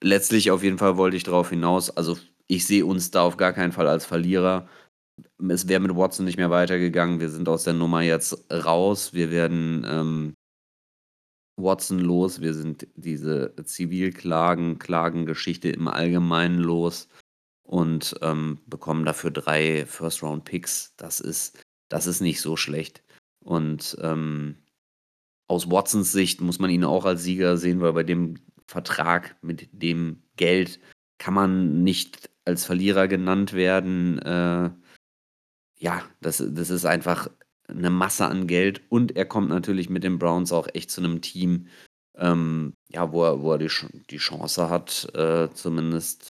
letztlich 0.02 0.50
auf 0.50 0.62
jeden 0.62 0.78
Fall 0.78 0.96
wollte 0.96 1.16
ich 1.16 1.22
darauf 1.24 1.50
hinaus, 1.50 1.90
also 1.96 2.16
ich 2.46 2.66
sehe 2.66 2.84
uns 2.84 3.10
da 3.10 3.22
auf 3.22 3.36
gar 3.36 3.52
keinen 3.52 3.72
Fall 3.72 3.88
als 3.88 4.04
Verlierer. 4.04 4.68
Es 5.48 5.68
wäre 5.68 5.80
mit 5.80 5.96
Watson 5.96 6.24
nicht 6.24 6.36
mehr 6.36 6.50
weitergegangen. 6.50 7.20
Wir 7.20 7.30
sind 7.30 7.48
aus 7.48 7.64
der 7.64 7.72
Nummer 7.72 8.02
jetzt 8.02 8.44
raus. 8.52 9.14
Wir 9.14 9.30
werden 9.30 9.86
ähm, 9.88 10.34
Watson 11.56 12.00
los. 12.00 12.40
Wir 12.40 12.52
sind 12.52 12.86
diese 12.96 13.54
Zivilklagen, 13.64 14.78
Klagengeschichte 14.78 15.70
im 15.70 15.88
Allgemeinen 15.88 16.58
los 16.58 17.08
und 17.62 18.14
ähm, 18.22 18.58
bekommen 18.66 19.04
dafür 19.04 19.30
drei 19.30 19.86
First-Round-Picks. 19.86 20.94
Das 20.96 21.20
ist, 21.20 21.64
das 21.88 22.06
ist 22.06 22.20
nicht 22.20 22.40
so 22.40 22.56
schlecht. 22.56 23.02
Und 23.42 23.96
ähm, 24.02 24.56
aus 25.46 25.70
Watsons 25.70 26.12
Sicht 26.12 26.40
muss 26.40 26.58
man 26.58 26.70
ihn 26.70 26.84
auch 26.84 27.04
als 27.04 27.22
Sieger 27.22 27.56
sehen, 27.56 27.80
weil 27.80 27.92
bei 27.92 28.02
dem 28.02 28.36
Vertrag 28.66 29.36
mit 29.42 29.68
dem 29.72 30.22
Geld 30.36 30.80
kann 31.18 31.34
man 31.34 31.82
nicht 31.82 32.30
als 32.44 32.64
Verlierer 32.64 33.08
genannt 33.08 33.52
werden. 33.52 34.18
Äh, 34.20 34.70
ja, 35.78 36.02
das, 36.20 36.42
das 36.46 36.70
ist 36.70 36.84
einfach 36.84 37.28
eine 37.68 37.90
Masse 37.90 38.26
an 38.26 38.46
Geld 38.46 38.82
und 38.90 39.16
er 39.16 39.24
kommt 39.24 39.48
natürlich 39.48 39.88
mit 39.88 40.04
den 40.04 40.18
Browns 40.18 40.52
auch 40.52 40.68
echt 40.72 40.90
zu 40.90 41.00
einem 41.00 41.20
Team, 41.20 41.68
ähm, 42.16 42.74
ja, 42.88 43.12
wo 43.12 43.24
er, 43.24 43.42
wo 43.42 43.52
er 43.52 43.58
die, 43.58 43.70
die 44.10 44.18
Chance 44.18 44.68
hat, 44.68 45.08
äh, 45.14 45.48
zumindest 45.52 46.28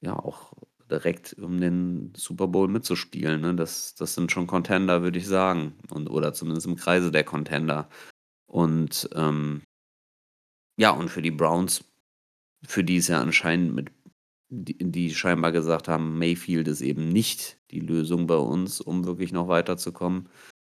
ja 0.00 0.16
auch 0.18 0.52
direkt 0.92 1.34
um 1.38 1.60
den 1.60 2.12
Super 2.14 2.46
Bowl 2.46 2.68
mitzuspielen. 2.68 3.40
Ne? 3.40 3.54
Das, 3.54 3.94
das 3.94 4.14
sind 4.14 4.30
schon 4.30 4.46
Contender, 4.46 5.02
würde 5.02 5.18
ich 5.18 5.26
sagen. 5.26 5.74
Und, 5.90 6.08
oder 6.08 6.32
zumindest 6.34 6.66
im 6.66 6.76
Kreise 6.76 7.10
der 7.10 7.24
Contender. 7.24 7.88
Und 8.46 9.08
ähm, 9.14 9.62
ja, 10.76 10.90
und 10.90 11.08
für 11.08 11.22
die 11.22 11.30
Browns, 11.30 11.84
für 12.64 12.84
die 12.84 12.98
es 12.98 13.08
ja 13.08 13.20
anscheinend 13.20 13.74
mit 13.74 13.90
die, 14.54 14.76
die 14.76 15.14
scheinbar 15.14 15.50
gesagt 15.50 15.88
haben, 15.88 16.18
Mayfield 16.18 16.68
ist 16.68 16.82
eben 16.82 17.08
nicht 17.08 17.58
die 17.70 17.80
Lösung 17.80 18.26
bei 18.26 18.36
uns, 18.36 18.82
um 18.82 19.06
wirklich 19.06 19.32
noch 19.32 19.48
weiterzukommen. 19.48 20.28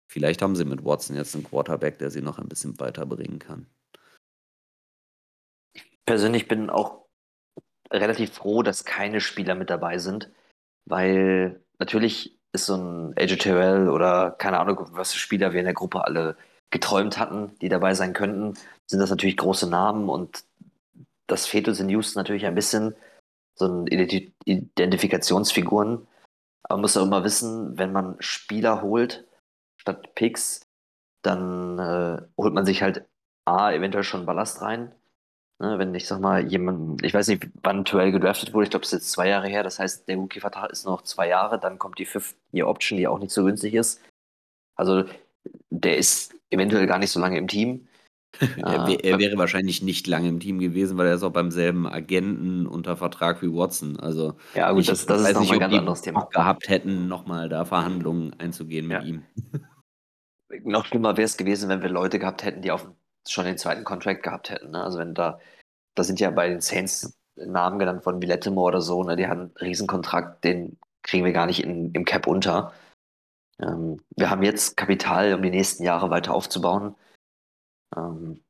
Vielleicht 0.07 0.43
haben 0.43 0.55
sie 0.55 0.63
mit 0.63 0.85
Watson 0.85 1.15
jetzt 1.15 1.33
einen 1.33 1.43
Quarterback, 1.43 1.97
der 1.97 2.11
sie 2.11 2.21
noch 2.21 2.37
ein 2.37 2.47
bisschen 2.47 2.79
weiterbringen 2.79 3.39
kann. 3.39 3.65
Persönlich 6.05 6.47
bin 6.47 6.69
auch 6.69 7.02
relativ 7.93 8.33
froh, 8.33 8.63
dass 8.63 8.85
keine 8.85 9.21
Spieler 9.21 9.55
mit 9.55 9.69
dabei 9.69 9.97
sind, 9.97 10.29
weil 10.85 11.61
natürlich 11.79 12.37
ist 12.51 12.65
so 12.65 12.75
ein 12.75 13.13
AJ 13.17 13.37
Terrell 13.37 13.89
oder 13.89 14.31
keine 14.31 14.59
Ahnung, 14.59 14.87
was 14.91 15.13
für 15.13 15.19
Spieler 15.19 15.53
wir 15.53 15.59
in 15.59 15.65
der 15.65 15.73
Gruppe 15.73 16.05
alle 16.05 16.35
geträumt 16.71 17.19
hatten, 17.19 17.55
die 17.61 17.69
dabei 17.69 17.93
sein 17.93 18.13
könnten, 18.13 18.55
sind 18.87 18.99
das 18.99 19.09
natürlich 19.09 19.37
große 19.37 19.69
Namen 19.69 20.09
und 20.09 20.43
das 21.27 21.45
fehlt 21.45 21.67
uns 21.67 21.79
in 21.79 21.89
Houston 21.89 22.19
natürlich 22.19 22.45
ein 22.45 22.55
bisschen 22.55 22.95
so 23.55 23.67
ein 23.67 23.87
Identifikationsfiguren. 23.87 26.07
Aber 26.63 26.75
man 26.75 26.81
muss 26.81 26.97
auch 26.97 27.03
immer 27.03 27.23
wissen, 27.23 27.77
wenn 27.77 27.91
man 27.91 28.15
Spieler 28.19 28.81
holt 28.81 29.25
statt 29.77 30.15
Picks, 30.15 30.67
dann 31.21 31.79
äh, 31.79 32.21
holt 32.37 32.53
man 32.53 32.65
sich 32.65 32.81
halt 32.81 33.05
A, 33.45 33.71
eventuell 33.71 34.03
schon 34.03 34.25
Ballast 34.25 34.61
rein. 34.61 34.93
Ne, 35.59 35.77
wenn 35.77 35.93
ich 35.93 36.07
sag 36.07 36.19
mal, 36.19 36.45
jemand, 36.51 37.03
ich 37.03 37.13
weiß 37.13 37.27
nicht, 37.27 37.47
wann 37.61 37.85
Tuell 37.85 38.11
gedraftet 38.11 38.53
wurde, 38.53 38.65
ich 38.65 38.69
glaube, 38.71 38.83
es 38.83 38.91
ist 38.91 38.99
jetzt 38.99 39.11
zwei 39.11 39.29
Jahre 39.29 39.47
her, 39.47 39.63
das 39.63 39.79
heißt, 39.79 40.07
der 40.07 40.17
Rookie-Vertrag 40.17 40.71
ist 40.71 40.85
noch 40.85 41.03
zwei 41.03 41.27
Jahre, 41.27 41.59
dann 41.59 41.77
kommt 41.77 41.99
die 41.99 42.05
Fifth-Year-Option, 42.05 42.97
die 42.97 43.07
auch 43.07 43.19
nicht 43.19 43.31
so 43.31 43.43
günstig 43.43 43.75
ist. 43.75 44.01
Also, 44.75 45.05
der 45.69 45.97
ist 45.97 46.33
eventuell 46.49 46.87
gar 46.87 46.97
nicht 46.97 47.11
so 47.11 47.19
lange 47.19 47.37
im 47.37 47.47
Team. 47.47 47.87
er, 48.57 48.87
wär, 48.87 49.03
er, 49.03 49.19
wäre 49.19 49.37
wahrscheinlich 49.37 49.83
nicht 49.83 50.07
lange 50.07 50.27
im 50.27 50.39
Team 50.39 50.57
gewesen, 50.57 50.97
weil 50.97 51.05
er 51.05 51.15
ist 51.15 51.23
auch 51.23 51.31
beim 51.31 51.51
selben 51.51 51.87
Agenten 51.87 52.65
unter 52.65 52.97
Vertrag 52.97 53.43
wie 53.43 53.53
Watson. 53.53 53.99
Also 53.99 54.35
ja, 54.55 54.71
gut, 54.71 54.81
ich 54.81 54.87
das, 54.87 55.05
das 55.05 55.21
ist 55.21 55.33
nochmal 55.35 55.53
ein 55.53 55.59
ganz 55.59 55.73
anderes 55.75 56.01
Thema. 56.01 56.27
gehabt 56.31 56.67
hätten, 56.67 57.07
nochmal 57.07 57.47
da 57.47 57.63
Verhandlungen 57.63 58.33
einzugehen 58.39 58.87
mit 58.87 59.03
ja. 59.03 59.07
ihm. 59.07 59.23
Noch 60.63 60.85
schlimmer 60.85 61.15
wäre 61.15 61.25
es 61.25 61.37
gewesen, 61.37 61.69
wenn 61.69 61.83
wir 61.83 61.89
Leute 61.89 62.17
gehabt 62.17 62.43
hätten, 62.43 62.63
die 62.63 62.71
auf 62.71 62.87
schon 63.27 63.45
den 63.45 63.57
zweiten 63.57 63.83
Contract 63.83 64.23
gehabt 64.23 64.49
hätten. 64.49 64.71
Ne? 64.71 64.83
Also 64.83 64.99
wenn 64.99 65.13
da, 65.13 65.39
da 65.95 66.03
sind 66.03 66.19
ja 66.19 66.29
bei 66.31 66.49
den 66.49 66.61
Saints 66.61 67.17
Namen 67.35 67.79
genannt 67.79 68.03
von 68.03 68.21
wie 68.21 68.31
oder 68.59 68.81
so, 68.81 69.03
ne? 69.03 69.15
die 69.15 69.27
haben 69.27 69.41
einen 69.41 69.57
Riesenkontrakt, 69.59 70.43
den 70.43 70.77
kriegen 71.01 71.25
wir 71.25 71.33
gar 71.33 71.47
nicht 71.47 71.63
in, 71.63 71.91
im 71.93 72.05
Cap 72.05 72.27
unter. 72.27 72.73
Ähm, 73.59 73.99
wir 74.15 74.29
haben 74.29 74.43
jetzt 74.43 74.77
Kapital, 74.77 75.33
um 75.33 75.41
die 75.41 75.49
nächsten 75.49 75.83
Jahre 75.83 76.09
weiter 76.09 76.33
aufzubauen 76.33 76.95
ähm, 77.95 78.43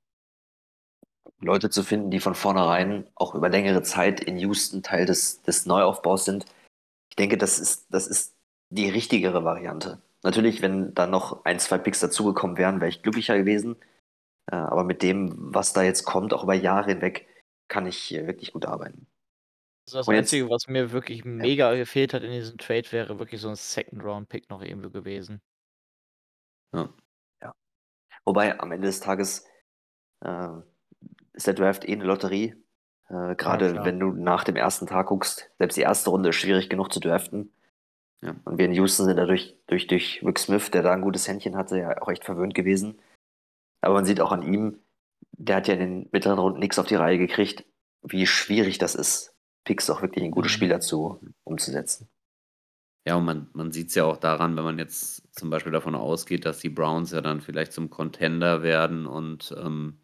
Leute 1.39 1.69
zu 1.69 1.83
finden, 1.83 2.09
die 2.09 2.19
von 2.19 2.35
vornherein 2.35 3.05
auch 3.15 3.35
über 3.35 3.49
längere 3.49 3.83
Zeit 3.83 4.21
in 4.21 4.37
Houston 4.37 4.81
Teil 4.81 5.05
des, 5.05 5.41
des 5.41 5.65
Neuaufbaus 5.65 6.25
sind. 6.25 6.45
Ich 7.09 7.15
denke, 7.15 7.37
das 7.37 7.59
ist, 7.59 7.87
das 7.89 8.07
ist 8.07 8.35
die 8.69 8.89
richtigere 8.89 9.43
Variante. 9.43 10.01
Natürlich, 10.23 10.61
wenn 10.61 10.93
da 10.93 11.05
noch 11.05 11.43
ein, 11.43 11.59
zwei 11.59 11.77
Picks 11.77 11.99
dazugekommen 11.99 12.57
wären, 12.57 12.79
wäre 12.79 12.89
ich 12.89 13.03
glücklicher 13.03 13.37
gewesen. 13.37 13.75
Äh, 14.51 14.55
aber 14.55 14.83
mit 14.83 15.03
dem, 15.03 15.33
was 15.37 15.73
da 15.73 15.83
jetzt 15.83 16.03
kommt, 16.03 16.33
auch 16.33 16.43
über 16.43 16.53
Jahre 16.53 16.91
hinweg, 16.91 17.27
kann 17.67 17.85
ich 17.85 18.11
wirklich 18.11 18.53
gut 18.53 18.65
arbeiten. 18.65 19.07
Also 19.87 19.97
das 19.97 20.09
Einzige, 20.09 20.49
was 20.49 20.67
mir 20.67 20.91
wirklich 20.91 21.25
mega 21.25 21.73
gefehlt 21.75 22.13
hat 22.13 22.23
in 22.23 22.31
diesem 22.31 22.57
Trade, 22.57 22.91
wäre 22.91 23.19
wirklich 23.19 23.41
so 23.41 23.49
ein 23.49 23.55
Second-Round-Pick 23.55 24.49
noch 24.49 24.61
irgendwo 24.61 24.89
gewesen. 24.89 25.41
Ja. 26.73 26.93
Wobei 28.25 28.57
am 28.59 28.71
Ende 28.71 28.87
des 28.87 29.01
Tages 29.01 29.45
äh, 30.21 30.49
ist 31.33 31.47
der 31.47 31.53
Draft 31.53 31.87
eh 31.87 31.93
eine 31.93 32.05
Lotterie. 32.05 32.55
Äh, 33.09 33.35
Gerade 33.35 33.75
ja, 33.75 33.85
wenn 33.85 33.99
du 33.99 34.11
nach 34.11 34.43
dem 34.43 34.55
ersten 34.55 34.87
Tag 34.87 35.07
guckst, 35.07 35.51
selbst 35.57 35.75
die 35.75 35.81
erste 35.81 36.09
Runde 36.09 36.29
ist 36.29 36.37
schwierig 36.37 36.69
genug 36.69 36.93
zu 36.93 36.99
draften. 36.99 37.53
Ja. 38.21 38.35
Und 38.45 38.57
wir 38.57 38.65
in 38.65 38.73
Houston 38.73 39.05
sind 39.05 39.17
dadurch 39.17 39.57
durch, 39.67 39.87
durch 39.87 40.23
Rick 40.25 40.39
Smith, 40.39 40.71
der 40.71 40.81
da 40.81 40.93
ein 40.93 41.01
gutes 41.01 41.27
Händchen 41.27 41.57
hatte, 41.57 41.77
ja 41.77 42.01
auch 42.01 42.07
echt 42.07 42.23
verwöhnt 42.23 42.55
gewesen. 42.55 42.99
Aber 43.83 43.95
man 43.95 44.05
sieht 44.05 44.21
auch 44.21 44.31
an 44.31 44.43
ihm, 44.43 44.79
der 45.33 45.57
hat 45.57 45.67
ja 45.67 45.73
in 45.73 45.79
den 45.79 46.09
mittleren 46.11 46.39
Runden 46.39 46.59
nichts 46.59 46.79
auf 46.79 46.87
die 46.87 46.95
Reihe 46.95 47.17
gekriegt, 47.17 47.65
wie 48.01 48.25
schwierig 48.25 48.77
das 48.77 48.95
ist, 48.95 49.35
Picks 49.65 49.89
auch 49.89 50.01
wirklich 50.01 50.23
in 50.23 50.31
gute 50.31 50.47
mhm. 50.47 50.51
Spieler 50.51 50.79
zu, 50.79 51.19
umzusetzen. 51.43 52.09
Ja, 53.05 53.15
und 53.15 53.25
man, 53.25 53.49
man 53.53 53.73
sieht 53.73 53.89
es 53.89 53.95
ja 53.95 54.05
auch 54.05 54.15
daran, 54.15 54.55
wenn 54.55 54.63
man 54.63 54.79
jetzt 54.79 55.23
zum 55.37 55.49
Beispiel 55.49 55.73
davon 55.73 55.95
ausgeht, 55.95 56.45
dass 56.45 56.59
die 56.59 56.69
Browns 56.69 57.11
ja 57.11 57.19
dann 57.19 57.41
vielleicht 57.41 57.73
zum 57.73 57.89
Contender 57.89 58.63
werden 58.63 59.05
und, 59.05 59.53
ähm, 59.57 59.99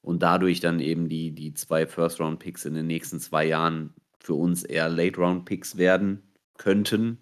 und 0.00 0.22
dadurch 0.22 0.60
dann 0.60 0.78
eben 0.78 1.08
die, 1.08 1.32
die 1.32 1.54
zwei 1.54 1.88
First-Round-Picks 1.88 2.66
in 2.66 2.74
den 2.74 2.86
nächsten 2.86 3.18
zwei 3.18 3.44
Jahren 3.44 3.94
für 4.20 4.34
uns 4.34 4.62
eher 4.62 4.88
Late-Round-Picks 4.88 5.76
werden 5.76 6.22
könnten. 6.56 7.18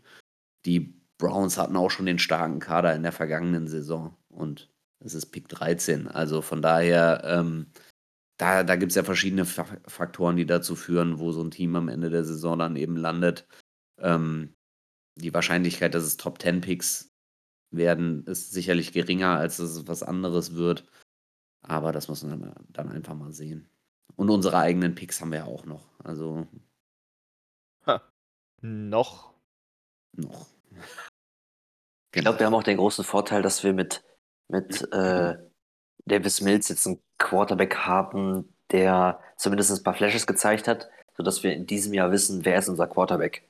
Die 0.66 1.00
Browns 1.16 1.56
hatten 1.56 1.76
auch 1.76 1.90
schon 1.90 2.04
den 2.04 2.18
starken 2.18 2.58
Kader 2.58 2.94
in 2.94 3.02
der 3.02 3.12
vergangenen 3.12 3.66
Saison 3.66 4.14
und 4.28 4.71
es 5.04 5.14
ist 5.14 5.26
Pick 5.26 5.48
13. 5.48 6.08
Also 6.08 6.42
von 6.42 6.62
daher, 6.62 7.22
ähm, 7.24 7.72
da, 8.38 8.62
da 8.64 8.76
gibt 8.76 8.92
es 8.92 8.96
ja 8.96 9.04
verschiedene 9.04 9.44
Faktoren, 9.44 10.36
die 10.36 10.46
dazu 10.46 10.74
führen, 10.74 11.18
wo 11.18 11.32
so 11.32 11.42
ein 11.42 11.50
Team 11.50 11.76
am 11.76 11.88
Ende 11.88 12.10
der 12.10 12.24
Saison 12.24 12.58
dann 12.58 12.76
eben 12.76 12.96
landet. 12.96 13.46
Ähm, 13.98 14.54
die 15.16 15.34
Wahrscheinlichkeit, 15.34 15.94
dass 15.94 16.04
es 16.04 16.16
Top 16.16 16.40
10 16.40 16.60
Picks 16.60 17.12
werden, 17.70 18.24
ist 18.26 18.52
sicherlich 18.52 18.92
geringer, 18.92 19.36
als 19.38 19.58
dass 19.58 19.70
es 19.70 19.86
was 19.86 20.02
anderes 20.02 20.54
wird. 20.54 20.84
Aber 21.62 21.92
das 21.92 22.08
muss 22.08 22.22
man 22.22 22.54
dann 22.68 22.90
einfach 22.90 23.14
mal 23.14 23.32
sehen. 23.32 23.68
Und 24.16 24.30
unsere 24.30 24.58
eigenen 24.58 24.94
Picks 24.94 25.20
haben 25.20 25.30
wir 25.30 25.38
ja 25.38 25.44
auch 25.44 25.64
noch. 25.64 25.86
Also. 26.00 26.46
Ha. 27.86 28.02
Noch. 28.60 29.34
Noch. 30.16 30.46
Ich 32.14 32.20
glaube, 32.20 32.38
wir 32.38 32.46
haben 32.46 32.54
auch 32.54 32.62
den 32.62 32.76
großen 32.76 33.04
Vorteil, 33.04 33.42
dass 33.42 33.64
wir 33.64 33.72
mit, 33.72 34.04
mit 34.52 34.92
äh, 34.92 35.36
Davis 36.04 36.40
Mills 36.40 36.68
jetzt 36.68 36.86
einen 36.86 37.00
Quarterback 37.18 37.76
haben, 37.78 38.54
der 38.70 39.20
zumindest 39.36 39.72
ein 39.72 39.82
paar 39.82 39.94
Flashes 39.94 40.26
gezeigt 40.26 40.68
hat, 40.68 40.88
sodass 41.16 41.42
wir 41.42 41.52
in 41.52 41.66
diesem 41.66 41.94
Jahr 41.94 42.12
wissen, 42.12 42.44
wer 42.44 42.58
ist 42.58 42.68
unser 42.68 42.86
Quarterback. 42.86 43.48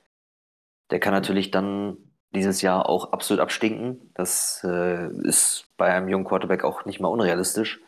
Der 0.91 1.01
kann 1.01 1.13
natürlich 1.13 1.51
dann 1.51 1.97
dieses 2.35 2.63
Jahr 2.63 2.89
auch 2.89 3.13
absolut 3.13 3.41
abstinken. 3.41 4.11
Das 4.15 4.63
äh, 4.65 5.09
ist 5.23 5.67
bei 5.77 5.93
einem 5.93 6.09
jungen 6.09 6.25
Quarterback 6.25 6.65
auch 6.65 6.85
nicht 6.85 7.01
mal 7.01 7.09
unrealistisch. 7.09 7.81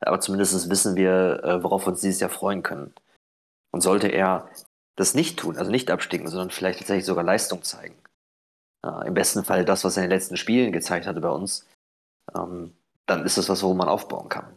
Aber 0.00 0.20
zumindest 0.20 0.68
wissen 0.70 0.96
wir, 0.96 1.42
äh, 1.44 1.62
worauf 1.62 1.86
wir 1.86 1.92
uns 1.92 2.00
dieses 2.00 2.20
Jahr 2.20 2.30
freuen 2.30 2.62
können. 2.62 2.94
Und 3.72 3.80
sollte 3.80 4.08
er 4.08 4.48
das 4.96 5.14
nicht 5.14 5.38
tun, 5.38 5.56
also 5.56 5.70
nicht 5.70 5.90
abstinken, 5.90 6.28
sondern 6.28 6.50
vielleicht 6.50 6.78
tatsächlich 6.78 7.06
sogar 7.06 7.24
Leistung 7.24 7.62
zeigen. 7.62 7.96
Äh, 8.84 9.08
Im 9.08 9.14
besten 9.14 9.44
Fall 9.44 9.64
das, 9.64 9.84
was 9.84 9.96
er 9.96 10.04
in 10.04 10.10
den 10.10 10.16
letzten 10.16 10.36
Spielen 10.36 10.72
gezeigt 10.72 11.06
hatte 11.06 11.20
bei 11.20 11.30
uns, 11.30 11.66
ähm, 12.34 12.74
dann 13.06 13.24
ist 13.24 13.38
das 13.38 13.48
was, 13.48 13.62
worum 13.62 13.76
man 13.78 13.88
aufbauen 13.88 14.28
kann. 14.28 14.56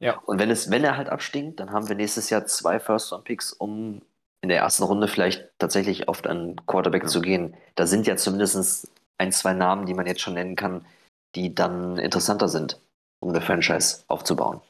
Ja. 0.00 0.18
Und 0.20 0.38
wenn 0.38 0.50
es, 0.50 0.70
wenn 0.70 0.84
er 0.84 0.96
halt 0.96 1.08
abstinkt, 1.08 1.60
dann 1.60 1.72
haben 1.72 1.88
wir 1.88 1.96
nächstes 1.96 2.30
Jahr 2.30 2.46
zwei 2.46 2.80
First-Round-Picks, 2.80 3.52
um 3.52 4.02
in 4.42 4.48
der 4.48 4.58
ersten 4.58 4.84
Runde 4.84 5.08
vielleicht 5.08 5.50
tatsächlich 5.58 6.08
auf 6.08 6.24
einen 6.24 6.64
Quarterback 6.66 7.02
Ja. 7.02 7.08
zu 7.08 7.20
gehen. 7.20 7.56
Da 7.74 7.86
sind 7.86 8.06
ja 8.06 8.16
zumindest 8.16 8.90
ein, 9.18 9.32
zwei 9.32 9.52
Namen, 9.52 9.86
die 9.86 9.94
man 9.94 10.06
jetzt 10.06 10.22
schon 10.22 10.34
nennen 10.34 10.56
kann, 10.56 10.86
die 11.34 11.54
dann 11.54 11.98
interessanter 11.98 12.48
sind, 12.48 12.80
um 13.20 13.30
eine 13.30 13.42
Franchise 13.42 14.04
aufzubauen. 14.08 14.62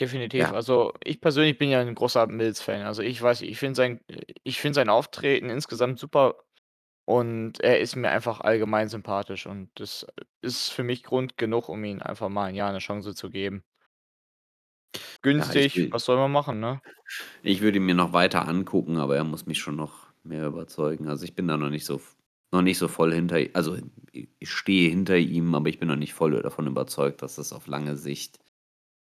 Definitiv. 0.00 0.40
Ja. 0.40 0.52
Also 0.52 0.94
ich 1.04 1.20
persönlich 1.20 1.58
bin 1.58 1.68
ja 1.70 1.80
ein 1.80 1.94
großer 1.94 2.26
Mills-Fan. 2.26 2.82
Also 2.82 3.02
ich 3.02 3.20
weiß, 3.20 3.42
ich 3.42 3.58
finde 3.58 3.76
sein, 3.76 4.00
ich 4.42 4.60
finde 4.60 4.74
sein 4.74 4.88
Auftreten 4.88 5.50
insgesamt 5.50 5.98
super 5.98 6.36
und 7.04 7.60
er 7.60 7.80
ist 7.80 7.96
mir 7.96 8.10
einfach 8.10 8.40
allgemein 8.40 8.88
sympathisch 8.88 9.46
und 9.46 9.70
das 9.76 10.06
ist 10.42 10.70
für 10.70 10.82
mich 10.84 11.02
Grund 11.04 11.36
genug, 11.38 11.68
um 11.68 11.82
ihm 11.84 12.00
einfach 12.02 12.28
mal 12.28 12.46
ein 12.46 12.54
Jahr 12.54 12.70
eine 12.70 12.78
Chance 12.78 13.14
zu 13.14 13.30
geben. 13.30 13.64
Günstig, 15.22 15.72
will- 15.74 15.90
was 15.90 16.04
soll 16.04 16.16
man 16.16 16.30
machen, 16.32 16.60
ne? 16.60 16.82
Ich 17.42 17.60
würde 17.60 17.78
ihn 17.78 17.84
mir 17.86 17.94
noch 17.94 18.12
weiter 18.12 18.46
angucken, 18.48 18.96
aber 18.96 19.16
er 19.16 19.24
muss 19.24 19.46
mich 19.46 19.58
schon 19.58 19.76
noch 19.76 20.06
mehr 20.22 20.46
überzeugen. 20.46 21.08
Also 21.08 21.24
ich 21.24 21.34
bin 21.34 21.48
da 21.48 21.56
noch 21.56 21.70
nicht 21.70 21.84
so 21.84 22.00
noch 22.52 22.62
nicht 22.62 22.78
so 22.78 22.88
voll 22.88 23.12
hinter 23.14 23.38
also 23.54 23.78
ich 24.12 24.50
stehe 24.50 24.90
hinter 24.90 25.16
ihm, 25.16 25.54
aber 25.54 25.68
ich 25.70 25.78
bin 25.78 25.88
noch 25.88 25.96
nicht 25.96 26.12
voll 26.14 26.40
davon 26.42 26.66
überzeugt, 26.66 27.22
dass 27.22 27.36
das 27.36 27.52
auf 27.52 27.66
lange 27.66 27.96
Sicht 27.96 28.38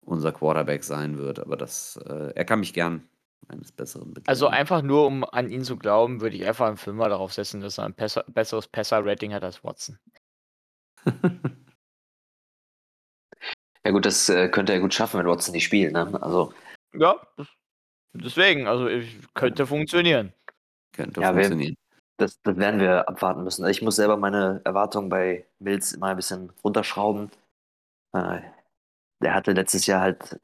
unser 0.02 0.32
Quarterback 0.34 0.84
sein 0.84 1.18
wird. 1.18 1.40
Aber 1.40 1.58
das, 1.58 1.98
äh, 1.98 2.34
er 2.36 2.46
kann 2.46 2.62
mich 2.62 2.74
gern 2.74 3.10
eines 3.50 3.72
Besseren 3.72 4.14
belehren. 4.14 4.28
Also 4.28 4.48
einfach 4.48 4.82
nur, 4.82 5.06
um 5.06 5.24
an 5.24 5.50
ihn 5.50 5.64
zu 5.64 5.78
glauben, 5.78 6.22
würde 6.22 6.36
ich 6.36 6.46
einfach 6.46 6.68
einen 6.68 6.78
Filmer 6.78 7.10
darauf 7.10 7.34
setzen, 7.34 7.62
dass 7.62 7.78
er 7.78 7.86
ein 7.86 7.94
besser, 7.94 8.24
besseres 8.28 8.68
Passer-Rating 8.68 9.34
hat 9.34 9.44
als 9.44 9.64
Watson. 9.64 9.98
Ja 13.86 13.92
gut, 13.92 14.06
das 14.06 14.30
äh, 14.30 14.48
könnte 14.48 14.74
er 14.74 14.80
gut 14.80 14.94
schaffen, 14.94 15.20
wenn 15.20 15.28
Watson 15.28 15.52
nicht 15.54 15.66
spielt. 15.66 15.92
Ne? 15.92 16.18
Also 16.22 16.54
Ja, 16.94 17.16
deswegen, 18.14 18.68
also 18.68 18.88
ich, 18.88 19.18
könnte 19.34 19.68
funktionieren. 19.68 20.34
Könnte 20.94 21.22
Ja, 21.22 21.34
funktionieren. 21.34 21.76
das, 22.18 22.42
das 22.44 22.56
werden 22.56 22.80
wir 22.80 23.10
abwarten 23.10 23.44
müssen. 23.44 23.68
Ich 23.68 23.82
muss 23.82 23.98
selber 23.98 24.16
meine 24.16 24.62
Erwartungen 24.64 25.10
bei 25.10 25.46
Mills 25.60 25.92
immer 25.92 26.08
ein 26.08 26.16
bisschen 26.16 26.52
runterschrauben. 26.64 27.30
Äh, 28.14 28.40
der 29.22 29.34
hatte 29.34 29.52
letztes 29.52 29.86
Jahr 29.86 30.02
halt 30.02 30.40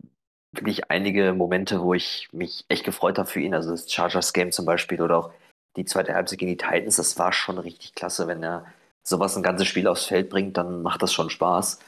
wirklich 0.52 0.90
einige 0.90 1.34
Momente, 1.34 1.82
wo 1.82 1.94
ich 1.94 2.30
mich 2.32 2.66
echt 2.70 2.84
gefreut 2.84 3.18
habe 3.18 3.30
für 3.30 3.40
ihn. 3.40 3.54
Also 3.54 3.72
das 3.72 3.92
Chargers-Game 3.92 4.52
zum 4.52 4.66
Beispiel 4.66 5.02
oder 5.02 5.18
auch 5.18 5.32
die 5.76 5.86
zweite 5.86 6.14
Halbzeit 6.16 6.40
gegen 6.40 6.52
die 6.52 6.58
Titans. 6.58 6.96
Das 6.96 7.18
war 7.20 7.32
schon 7.32 7.58
richtig 7.58 7.94
klasse. 7.94 8.28
Wenn 8.28 8.44
er 8.44 8.66
sowas 9.04 9.36
ein 9.36 9.44
ganzes 9.44 9.68
Spiel 9.68 9.88
aufs 9.88 10.06
Feld 10.06 10.30
bringt, 10.30 10.58
dann 10.58 10.82
macht 10.82 11.02
das 11.04 11.14
schon 11.14 11.30
Spaß. 11.30 11.80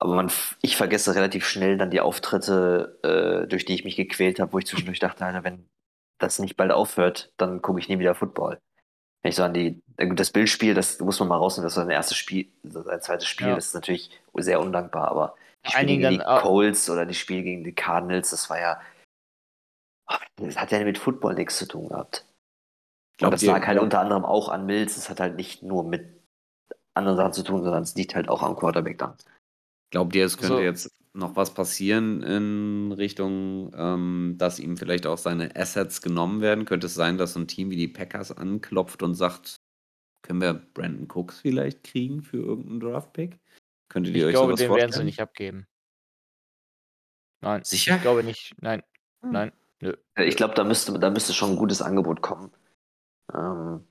Aber 0.00 0.14
man, 0.14 0.30
ich 0.62 0.76
vergesse 0.76 1.14
relativ 1.14 1.46
schnell 1.46 1.76
dann 1.76 1.90
die 1.90 2.00
Auftritte, 2.00 2.98
äh, 3.02 3.48
durch 3.48 3.64
die 3.64 3.74
ich 3.74 3.84
mich 3.84 3.96
gequält 3.96 4.38
habe, 4.38 4.52
wo 4.52 4.58
ich 4.58 4.66
zwischendurch 4.66 5.00
dachte, 5.00 5.24
Alter, 5.24 5.42
wenn 5.42 5.66
das 6.18 6.38
nicht 6.38 6.56
bald 6.56 6.70
aufhört, 6.70 7.32
dann 7.36 7.62
gucke 7.62 7.80
ich 7.80 7.88
nie 7.88 7.98
wieder 7.98 8.14
Football. 8.14 8.60
Wenn 9.22 9.30
ich 9.30 9.36
so 9.36 9.42
an 9.42 9.54
die, 9.54 9.82
das 9.96 10.30
Bildspiel, 10.30 10.74
das 10.74 11.00
muss 11.00 11.18
man 11.18 11.28
mal 11.28 11.36
rausnehmen, 11.36 11.66
das 11.66 11.76
war 11.76 11.84
sein 11.84 11.90
erstes 11.90 12.16
Spiel, 12.16 12.48
sein 12.62 13.00
zweites 13.00 13.26
Spiel, 13.26 13.48
Ja. 13.48 13.54
das 13.56 13.66
ist 13.66 13.74
natürlich 13.74 14.10
sehr 14.34 14.60
undankbar, 14.60 15.08
aber 15.08 15.34
die 15.66 15.70
Spiele 15.70 15.86
gegen 15.86 16.10
die 16.10 16.18
dann, 16.18 16.40
Colts 16.42 16.88
oder 16.90 17.06
die 17.06 17.14
Spiele 17.14 17.42
gegen 17.42 17.64
die 17.64 17.74
Cardinals, 17.74 18.30
das 18.30 18.48
war 18.50 18.58
ja, 18.60 18.80
das 20.36 20.56
hat 20.56 20.72
ja 20.72 20.82
mit 20.84 20.98
Football 20.98 21.34
nichts 21.34 21.58
zu 21.58 21.66
tun 21.66 21.88
gehabt. 21.88 22.24
Und 22.28 23.18
Glaubt 23.18 23.34
das 23.34 23.42
ihr- 23.42 23.52
lag 23.52 23.66
halt 23.66 23.78
unter 23.80 24.00
anderem 24.00 24.24
auch 24.24 24.48
an 24.48 24.66
Mills, 24.66 24.96
es 24.96 25.10
hat 25.10 25.20
halt 25.20 25.36
nicht 25.36 25.62
nur 25.62 25.84
mit 25.84 26.22
anderen 26.94 27.16
Sachen 27.16 27.32
zu 27.32 27.42
tun, 27.42 27.62
sondern 27.62 27.82
es 27.82 27.94
liegt 27.94 28.14
halt 28.14 28.28
auch 28.28 28.42
am 28.42 28.56
Quarterback 28.56 28.98
dann. 28.98 29.14
Glaubt 29.90 30.14
ihr, 30.14 30.24
es 30.24 30.36
könnte 30.36 30.56
So. 30.56 30.60
jetzt 30.60 30.90
noch 31.14 31.34
was 31.36 31.52
passieren 31.54 32.22
in 32.22 32.92
Richtung, 32.92 33.72
ähm, 33.74 34.34
dass 34.38 34.58
ihm 34.60 34.76
vielleicht 34.76 35.06
auch 35.06 35.18
seine 35.18 35.54
Assets 35.56 36.02
genommen 36.02 36.40
werden? 36.40 36.64
Könnte 36.64 36.86
es 36.86 36.94
sein, 36.94 37.18
dass 37.18 37.32
so 37.32 37.40
ein 37.40 37.48
Team 37.48 37.70
wie 37.70 37.76
die 37.76 37.88
Packers 37.88 38.30
anklopft 38.36 39.02
und 39.02 39.14
sagt, 39.14 39.56
können 40.22 40.40
wir 40.40 40.54
Brandon 40.54 41.08
Cooks 41.08 41.40
vielleicht 41.40 41.84
kriegen 41.84 42.22
für 42.22 42.36
irgendeinen 42.38 42.80
Draftpick? 42.80 43.38
Könntet 43.88 44.14
ihr 44.14 44.20
Ich 44.22 44.26
euch 44.26 44.32
glaube, 44.32 44.48
sowas 44.52 44.58
den 44.60 44.68
werden 44.70 44.78
sie 44.78 44.82
vorstellen? 44.86 45.06
nicht 45.06 45.20
abgeben. 45.20 45.66
Nein, 47.40 47.62
Sicher? 47.64 47.96
ich 47.96 48.02
glaube 48.02 48.22
nicht. 48.24 48.54
Nein, 48.60 48.82
Hm. 49.22 49.32
nein, 49.32 49.52
nö. 49.80 49.94
Ich 50.18 50.36
glaube, 50.36 50.54
da 50.54 50.64
müsste, 50.64 50.98
da 50.98 51.10
müsste 51.10 51.32
schon 51.32 51.50
ein 51.50 51.56
gutes 51.56 51.82
Angebot 51.82 52.20
kommen. 52.22 52.52
Ähm, 53.34 53.84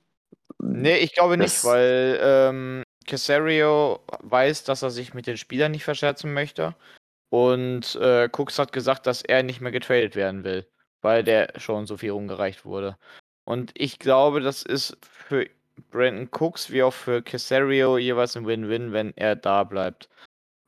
Nee, 0.60 0.98
ich 0.98 1.14
glaube 1.14 1.38
nicht, 1.38 1.64
weil 1.64 2.20
ähm, 2.22 2.84
Casario 3.06 4.00
weiß, 4.22 4.64
dass 4.64 4.82
er 4.82 4.90
sich 4.90 5.14
mit 5.14 5.28
den 5.28 5.38
Spielern 5.38 5.72
nicht 5.72 5.84
verscherzen 5.84 6.34
möchte. 6.34 6.76
Und 7.30 7.96
äh, 8.02 8.28
Cooks 8.36 8.58
hat 8.58 8.72
gesagt, 8.72 9.06
dass 9.06 9.22
er 9.22 9.44
nicht 9.44 9.62
mehr 9.62 9.72
getradet 9.72 10.16
werden 10.16 10.44
will, 10.44 10.68
weil 11.02 11.24
der 11.24 11.54
schon 11.60 11.86
so 11.86 11.96
viel 11.98 12.10
rumgereicht 12.12 12.66
wurde. 12.66 12.98
Und 13.46 13.72
ich 13.76 14.00
glaube, 14.00 14.42
das 14.42 14.64
ist 14.64 14.98
für 15.02 15.48
Brandon 15.92 16.30
Cooks 16.32 16.72
wie 16.72 16.84
auch 16.84 16.94
für 16.94 17.22
Casario 17.22 17.98
jeweils 17.98 18.36
ein 18.36 18.46
Win-Win, 18.46 18.92
wenn 18.94 19.16
er 19.16 19.36
da 19.36 19.64
bleibt. 19.64 20.10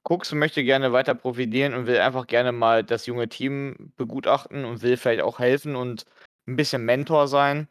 Cooks 0.03 0.31
möchte 0.33 0.63
gerne 0.63 0.91
weiter 0.91 1.13
profitieren 1.13 1.73
und 1.73 1.85
will 1.87 1.99
einfach 1.99 2.25
gerne 2.27 2.51
mal 2.51 2.83
das 2.83 3.05
junge 3.05 3.27
Team 3.29 3.91
begutachten 3.97 4.65
und 4.65 4.81
will 4.81 4.97
vielleicht 4.97 5.21
auch 5.21 5.39
helfen 5.39 5.75
und 5.75 6.05
ein 6.47 6.55
bisschen 6.55 6.85
Mentor 6.85 7.27
sein. 7.27 7.67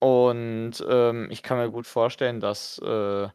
Und 0.00 0.84
ähm, 0.88 1.28
ich 1.30 1.42
kann 1.42 1.58
mir 1.58 1.70
gut 1.70 1.86
vorstellen, 1.86 2.40
dass 2.40 2.78
äh, 2.78 3.28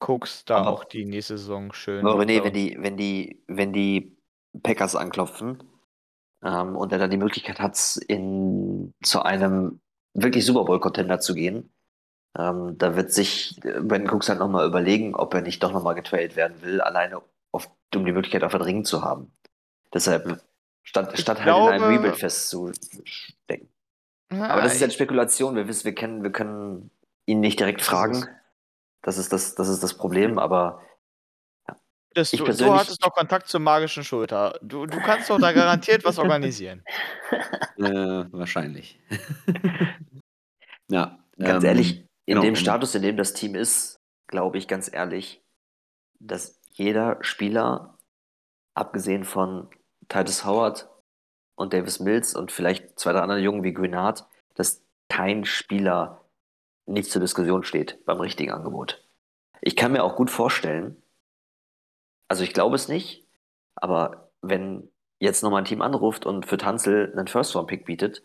Cooks 0.00 0.44
da 0.44 0.56
Aber- 0.58 0.70
auch 0.70 0.84
die 0.84 1.04
nächste 1.04 1.38
Saison 1.38 1.72
schön. 1.72 2.06
Aber 2.06 2.18
bei 2.18 2.26
wenn 2.44 2.52
die, 2.52 2.76
wenn 2.80 2.96
die, 2.96 3.42
wenn 3.46 3.72
die 3.72 4.16
Packers 4.62 4.96
anklopfen 4.96 5.62
ähm, 6.42 6.76
und 6.76 6.92
er 6.92 6.98
dann 6.98 7.10
die 7.10 7.16
Möglichkeit 7.18 7.60
hat, 7.60 7.98
in, 8.08 8.94
zu 9.02 9.22
einem 9.22 9.80
wirklich 10.14 10.44
Super 10.44 10.64
Bowl-Contender 10.64 11.20
zu 11.20 11.34
gehen, 11.34 11.70
ähm, 12.38 12.76
da 12.78 12.96
wird 12.96 13.12
sich 13.12 13.56
äh, 13.64 13.80
Brandon 13.80 14.10
Cooks 14.10 14.28
halt 14.28 14.38
nochmal 14.38 14.66
überlegen, 14.66 15.14
ob 15.14 15.34
er 15.34 15.40
nicht 15.42 15.62
doch 15.62 15.72
nochmal 15.72 15.94
getradet 15.94 16.36
werden 16.36 16.60
will, 16.62 16.80
alleine 16.80 17.22
auf, 17.52 17.68
um 17.94 18.04
die 18.04 18.12
Möglichkeit 18.12 18.44
auf 18.44 18.54
einen 18.54 18.64
Ring 18.64 18.84
zu 18.84 19.02
haben. 19.02 19.32
Deshalb, 19.94 20.42
statt, 20.82 21.18
statt 21.18 21.38
halt 21.44 21.48
in 21.48 21.54
einem 21.54 21.78
glaube- 21.78 21.94
Rebuild 21.94 22.16
festzustecken. 22.16 23.68
Ja, 24.32 24.48
Aber 24.48 24.62
das 24.62 24.74
ist 24.74 24.80
jetzt 24.80 24.94
Spekulation. 24.94 25.54
Wir 25.54 25.68
wissen, 25.68 25.84
wir 25.84 25.94
kennen, 25.94 26.22
wir 26.24 26.32
können 26.32 26.90
ihn 27.26 27.40
nicht 27.40 27.60
direkt 27.60 27.80
Das 27.80 27.86
fragen. 27.88 28.26
Das 29.02 29.18
ist 29.18 29.32
das, 29.32 29.54
das 29.54 29.68
ist 29.68 29.82
das 29.84 29.94
Problem, 29.94 30.38
aber 30.40 30.82
Das, 32.12 32.32
Ich 32.32 32.38
du, 32.40 32.44
du 32.44 32.48
persönlich- 32.50 32.80
hattest 32.80 33.04
doch 33.04 33.12
Kontakt 33.14 33.46
zur 33.46 33.60
magischen 33.60 34.02
Schulter. 34.02 34.58
Du, 34.62 34.84
du 34.86 34.98
kannst 35.00 35.30
doch 35.30 35.38
da 35.38 35.52
garantiert 35.52 36.04
was 36.04 36.18
organisieren. 36.18 36.82
Äh, 37.78 38.24
wahrscheinlich. 38.32 38.98
ja. 40.88 41.18
Ganz 41.38 41.62
ähm, 41.64 41.68
ehrlich, 41.68 42.05
in 42.26 42.34
genau, 42.34 42.42
dem 42.42 42.56
Status, 42.56 42.94
in 42.94 43.02
dem 43.02 43.16
das 43.16 43.32
Team 43.32 43.54
ist, 43.54 44.00
glaube 44.26 44.58
ich 44.58 44.68
ganz 44.68 44.92
ehrlich, 44.92 45.42
dass 46.18 46.60
jeder 46.72 47.18
Spieler, 47.22 47.98
abgesehen 48.74 49.24
von 49.24 49.70
Titus 50.08 50.44
Howard 50.44 50.88
und 51.54 51.72
Davis 51.72 52.00
Mills 52.00 52.34
und 52.34 52.52
vielleicht 52.52 52.98
zwei, 52.98 53.12
drei 53.12 53.20
andere 53.20 53.38
Jungen 53.38 53.62
wie 53.62 53.72
Grenard, 53.72 54.26
dass 54.54 54.84
kein 55.08 55.44
Spieler 55.44 56.24
nicht 56.84 57.10
zur 57.10 57.20
Diskussion 57.20 57.62
steht 57.62 58.04
beim 58.04 58.20
richtigen 58.20 58.52
Angebot. 58.52 59.08
Ich 59.62 59.76
kann 59.76 59.92
mir 59.92 60.04
auch 60.04 60.16
gut 60.16 60.30
vorstellen, 60.30 61.02
also 62.28 62.44
ich 62.44 62.52
glaube 62.52 62.76
es 62.76 62.88
nicht, 62.88 63.26
Aber 63.76 64.30
wenn 64.40 64.90
jetzt 65.18 65.42
nochmal 65.42 65.62
ein 65.62 65.66
Team 65.66 65.82
anruft 65.82 66.26
und 66.26 66.46
für 66.46 66.56
Tanzel 66.56 67.12
einen 67.12 67.28
First-Round-Pick 67.28 67.84
bietet, 67.84 68.22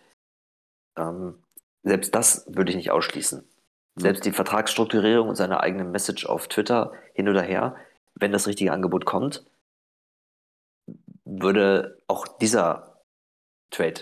ähm, 0.97 1.43
selbst 1.83 2.15
das 2.15 2.45
würde 2.47 2.71
ich 2.71 2.77
nicht 2.77 2.91
ausschließen. 2.91 3.47
Selbst 3.95 4.25
die 4.25 4.31
Vertragsstrukturierung 4.31 5.29
und 5.29 5.35
seine 5.35 5.59
eigene 5.59 5.83
Message 5.83 6.25
auf 6.25 6.47
Twitter 6.47 6.93
hin 7.13 7.27
oder 7.27 7.41
her, 7.41 7.75
wenn 8.15 8.31
das 8.31 8.47
richtige 8.47 8.71
Angebot 8.71 9.05
kommt, 9.05 9.45
würde 11.25 12.01
auch 12.07 12.27
dieser 12.27 13.03
Trade 13.69 14.01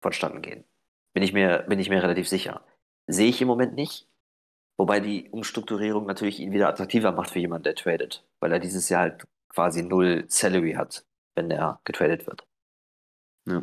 vonstatten 0.00 0.42
gehen. 0.42 0.64
Bin 1.12 1.22
ich 1.22 1.32
mir, 1.32 1.64
bin 1.68 1.78
ich 1.78 1.90
mir 1.90 2.02
relativ 2.02 2.28
sicher. 2.28 2.62
Sehe 3.06 3.28
ich 3.28 3.40
im 3.40 3.48
Moment 3.48 3.74
nicht. 3.74 4.06
Wobei 4.76 5.00
die 5.00 5.28
Umstrukturierung 5.30 6.06
natürlich 6.06 6.40
ihn 6.40 6.52
wieder 6.52 6.68
attraktiver 6.68 7.12
macht 7.12 7.30
für 7.30 7.38
jemanden, 7.38 7.64
der 7.64 7.74
tradet. 7.74 8.24
Weil 8.40 8.52
er 8.52 8.58
dieses 8.60 8.88
Jahr 8.88 9.02
halt 9.02 9.26
quasi 9.48 9.82
null 9.82 10.24
Salary 10.28 10.72
hat, 10.72 11.04
wenn 11.34 11.50
er 11.50 11.80
getradet 11.84 12.26
wird. 12.26 12.46
Ja. 13.46 13.62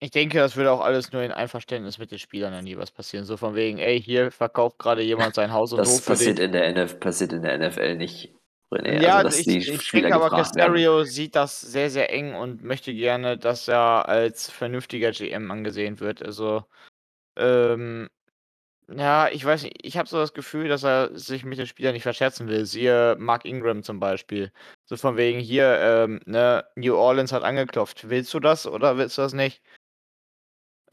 Ich 0.00 0.10
denke, 0.12 0.38
das 0.38 0.56
würde 0.56 0.70
auch 0.70 0.80
alles 0.80 1.12
nur 1.12 1.22
in 1.22 1.32
Einverständnis 1.32 1.98
mit 1.98 2.12
den 2.12 2.20
Spielern 2.20 2.52
dann 2.52 2.66
jeweils 2.66 2.92
passieren. 2.92 3.24
So 3.24 3.36
von 3.36 3.56
wegen, 3.56 3.78
ey, 3.78 4.00
hier 4.00 4.30
verkauft 4.30 4.78
gerade 4.78 5.02
jemand 5.02 5.34
sein 5.34 5.52
Haus 5.52 5.72
und 5.72 5.78
Das 5.78 5.88
Hof 5.88 6.06
passiert 6.06 6.38
in, 6.38 6.52
der 6.52 6.66
NF, 6.68 7.00
passiert 7.00 7.32
in 7.32 7.42
der 7.42 7.58
NFL 7.58 7.96
nicht, 7.96 8.32
René. 8.70 9.02
Ja, 9.02 9.18
also, 9.18 9.36
ich, 9.36 9.68
ich 9.68 9.90
denke 9.90 10.14
aber. 10.14 10.30
Castario 10.30 11.02
sieht 11.02 11.34
das 11.34 11.60
sehr, 11.60 11.90
sehr 11.90 12.12
eng 12.12 12.34
und 12.34 12.62
möchte 12.62 12.94
gerne, 12.94 13.38
dass 13.38 13.66
er 13.66 14.08
als 14.08 14.50
vernünftiger 14.50 15.10
GM 15.10 15.50
angesehen 15.50 15.98
wird. 15.98 16.22
Also, 16.22 16.64
ähm, 17.36 18.08
ja, 18.90 19.28
ich 19.28 19.44
weiß 19.44 19.64
nicht, 19.64 19.84
ich 19.84 19.98
habe 19.98 20.08
so 20.08 20.16
das 20.18 20.32
Gefühl, 20.32 20.68
dass 20.68 20.82
er 20.84 21.10
sich 21.18 21.44
mit 21.44 21.58
den 21.58 21.66
Spielern 21.66 21.92
nicht 21.92 22.04
verscherzen 22.04 22.48
will. 22.48 22.64
Siehe 22.64 23.16
Mark 23.18 23.44
Ingram 23.44 23.82
zum 23.82 24.00
Beispiel. 24.00 24.50
So 24.86 24.96
von 24.96 25.16
wegen 25.16 25.40
hier, 25.40 25.78
ähm, 25.80 26.20
ne, 26.24 26.64
New 26.76 26.94
Orleans 26.96 27.32
hat 27.32 27.42
angeklopft. 27.42 28.08
Willst 28.08 28.32
du 28.32 28.40
das 28.40 28.66
oder 28.66 28.96
willst 28.96 29.18
du 29.18 29.22
das 29.22 29.34
nicht? 29.34 29.60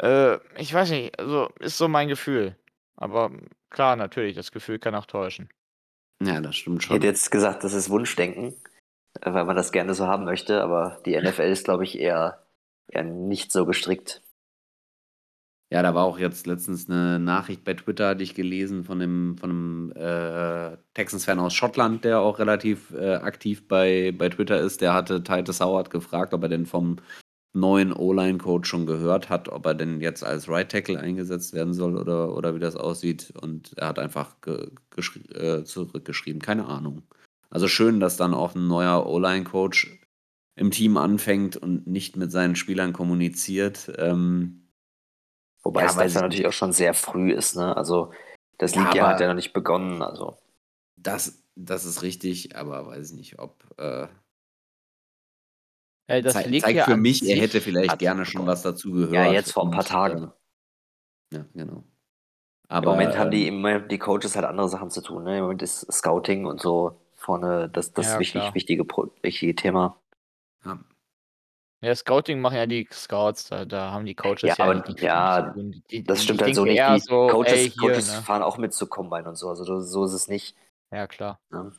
Äh, 0.02 0.38
ich 0.60 0.74
weiß 0.74 0.90
nicht, 0.92 1.20
also 1.20 1.50
ist 1.60 1.78
so 1.78 1.88
mein 1.88 2.08
Gefühl. 2.08 2.56
Aber 2.98 3.32
klar, 3.70 3.96
natürlich, 3.96 4.36
das 4.36 4.52
Gefühl 4.52 4.80
kann 4.80 4.96
auch 4.96 5.06
täuschen. 5.06 5.50
Ja, 6.24 6.40
das 6.42 6.56
stimmt 6.56 6.82
Ich 6.82 6.88
schon. 6.88 6.96
hätte 6.96 7.08
jetzt 7.08 7.30
gesagt, 7.32 7.64
das 7.64 7.74
ist 7.74 7.90
Wunschdenken, 7.90 8.54
äh, 9.22 9.34
weil 9.34 9.46
man 9.46 9.56
das 9.56 9.72
gerne 9.72 9.94
so 9.94 10.08
haben 10.08 10.26
möchte, 10.26 10.62
aber 10.62 11.02
die 11.06 11.16
NFL 11.22 11.42
ist, 11.44 11.66
glaube 11.66 11.84
ich, 11.84 12.00
eher, 12.00 12.46
eher 12.88 13.04
nicht 13.04 13.52
so 13.52 13.66
gestrickt. 13.66 14.22
Ja, 15.72 15.82
da 15.82 15.96
war 15.96 16.06
auch 16.06 16.20
jetzt 16.20 16.46
letztens 16.46 16.88
eine 16.90 17.20
Nachricht 17.20 17.64
bei 17.64 17.74
Twitter, 17.74 18.10
hatte 18.10 18.24
ich 18.24 18.36
gelesen, 18.36 18.84
von 18.86 19.02
einem, 19.02 19.38
von 19.38 19.50
einem 19.50 19.92
äh, 19.96 20.78
Texans-Fan 20.94 21.40
aus 21.40 21.54
Schottland, 21.56 22.06
der 22.06 22.22
auch 22.22 22.38
relativ 22.40 22.92
äh, 22.94 23.16
aktiv 23.16 23.68
bei, 23.68 24.14
bei 24.16 24.30
Twitter 24.30 24.60
ist. 24.60 24.82
Der 24.82 24.94
hatte 24.94 25.24
Titus 25.24 25.60
Howard 25.60 25.90
gefragt, 25.90 26.34
ob 26.34 26.44
er 26.44 26.50
denn 26.50 26.68
vom 26.68 26.98
neuen 27.56 27.94
O-Line-Coach 27.94 28.70
schon 28.70 28.86
gehört 28.86 29.30
hat, 29.30 29.50
ob 29.50 29.66
er 29.66 29.74
denn 29.74 30.02
jetzt 30.02 30.24
als 30.24 30.48
Right 30.50 30.70
Tackle 30.70 31.00
eingesetzt 31.00 31.54
werden 31.54 31.74
soll 31.74 31.98
oder, 31.98 32.36
oder 32.36 32.56
wie 32.56 32.60
das 32.60 32.76
aussieht. 32.76 33.34
Und 33.42 33.78
er 33.78 33.88
hat 33.88 34.00
einfach 34.00 34.42
ge 34.42 34.70
äh, 35.34 35.64
zurückgeschrieben, 35.64 36.42
keine 36.42 36.66
Ahnung. 36.66 37.04
Also 37.50 37.68
schön, 37.68 38.00
dass 38.00 38.18
dann 38.18 38.34
auch 38.34 38.56
ein 38.56 38.68
neuer 38.68 39.08
O-Line-Coach 39.08 40.00
im 40.56 40.72
Team 40.72 40.98
anfängt 40.98 41.58
und 41.58 41.88
nicht 41.88 42.16
mit 42.16 42.32
seinen 42.32 42.56
Spielern 42.56 42.94
kommuniziert. 42.94 43.92
Ähm, 43.98 44.68
Wobei 45.64 45.82
Ja, 45.82 45.88
es 45.88 46.12
ich 46.12 46.14
natürlich 46.14 46.48
auch 46.48 46.54
schon 46.54 46.74
sehr 46.74 46.94
früh 46.94 47.32
ist, 47.32 47.56
ne? 47.56 47.76
Also 47.76 48.12
das 48.58 48.76
Ja, 48.76 48.84
League-Jahr 48.84 49.10
hat 49.10 49.20
ja 49.20 49.28
noch 49.28 49.34
nicht 49.34 49.54
begonnen, 49.54 50.02
also. 50.02 50.38
Das, 50.96 51.44
das 51.56 51.86
ist 51.86 52.04
richtig, 52.04 52.56
aber 52.56 52.86
weiß 52.88 53.14
nicht, 53.14 53.40
ob. 53.40 53.66
Äh, 53.78 54.08
Äh, 56.08 56.22
das 56.22 56.34
zei- 56.34 56.48
liegt 56.48 56.66
zeigt 56.66 56.78
ja 56.78 56.86
für 56.86 56.98
mich, 56.98 57.28
er 57.28 57.38
hätte 57.38 57.62
vielleicht 57.62 57.98
gerne 58.00 58.26
schon 58.26 58.46
was 58.46 58.62
dazu 58.62 58.92
gehört. 58.92 59.14
Ja, 59.14 59.32
jetzt 59.32 59.52
vor 59.54 59.64
ein 59.66 59.72
paar 59.72 59.84
Tagen. 59.86 60.32
Äh, 61.32 61.38
ja, 61.38 61.46
genau. 61.54 61.78
Im 61.78 61.84
Aber, 62.68 62.92
Moment 62.92 63.18
haben 63.18 63.32
die, 63.32 63.48
im 63.48 63.56
Moment 63.56 63.92
die 63.92 64.00
Coaches 64.00 64.36
halt 64.36 64.46
andere 64.46 64.70
Sachen 64.70 64.90
zu 64.90 65.02
tun, 65.02 65.24
ne? 65.24 65.38
Im 65.38 65.44
Moment 65.44 65.62
ist 65.62 65.92
Scouting 65.92 66.46
und 66.46 66.60
so 66.62 67.00
vorne 67.16 67.70
das, 67.70 67.94
das 67.94 68.08
Ja, 68.08 68.20
wichtig, 68.20 68.54
wichtige, 68.54 68.86
wichtige 69.22 69.56
Thema. 69.56 70.00
ja, 70.64 70.80
Ja, 71.82 71.96
Scouting 71.96 72.40
machen 72.40 72.58
ja 72.58 72.66
die 72.66 72.88
Scouts, 72.92 73.50
da, 73.50 73.66
da 73.66 73.92
haben 73.92 74.06
die 74.06 74.16
Coaches 74.16 74.44
Ja, 74.44 74.56
ja, 74.58 74.66
aber- 74.72 74.84
viel 74.86 75.04
ja. 75.04 75.54
Die, 75.56 75.82
die, 75.90 76.04
Das 76.04 76.24
stimmt 76.24 76.42
halt 76.42 76.56
so 76.56 76.66
nicht. 76.66 76.82
Die 76.82 77.00
so, 77.00 77.28
Coaches, 77.28 77.54
ey, 77.54 77.70
hier, 77.70 77.82
Coaches 77.90 78.16
ne? 78.16 78.22
fahren 78.24 78.42
auch 78.44 78.58
mit 78.58 78.74
zu 78.74 78.88
Combine 78.88 79.28
und 79.30 79.36
so, 79.36 79.50
also 79.50 79.82
so 79.82 80.06
ist 80.06 80.14
es 80.14 80.28
nicht. 80.28 80.56
Ja, 80.92 81.08
klar. 81.08 81.40
Ne? 81.52 81.72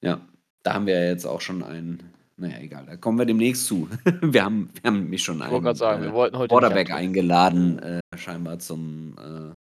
ja, 0.00 0.20
da 0.62 0.74
haben 0.74 0.86
wir 0.86 0.94
ja 1.00 1.08
jetzt 1.10 1.24
auch 1.26 1.40
schon 1.40 1.62
einen. 1.62 2.14
Naja, 2.42 2.58
egal, 2.58 2.86
da 2.86 2.96
kommen 2.96 3.18
wir 3.18 3.24
demnächst 3.24 3.66
zu. 3.66 3.88
wir, 4.20 4.44
haben, 4.44 4.68
wir 4.74 4.82
haben 4.82 5.02
nämlich 5.04 5.22
schon 5.22 5.36
Ich 5.36 5.42
wollte 5.42 5.54
einen 5.54 5.64
gerade 5.64 5.78
sagen, 5.78 6.02
wir 6.02 6.10
äh, 6.10 6.12
wollten 6.12 6.38
heute 6.38 6.48
Quarterback 6.48 6.90
eingeladen, 6.90 7.78
äh, 7.78 8.00
scheinbar 8.16 8.58
zum, 8.58 9.14
äh, 9.16 9.54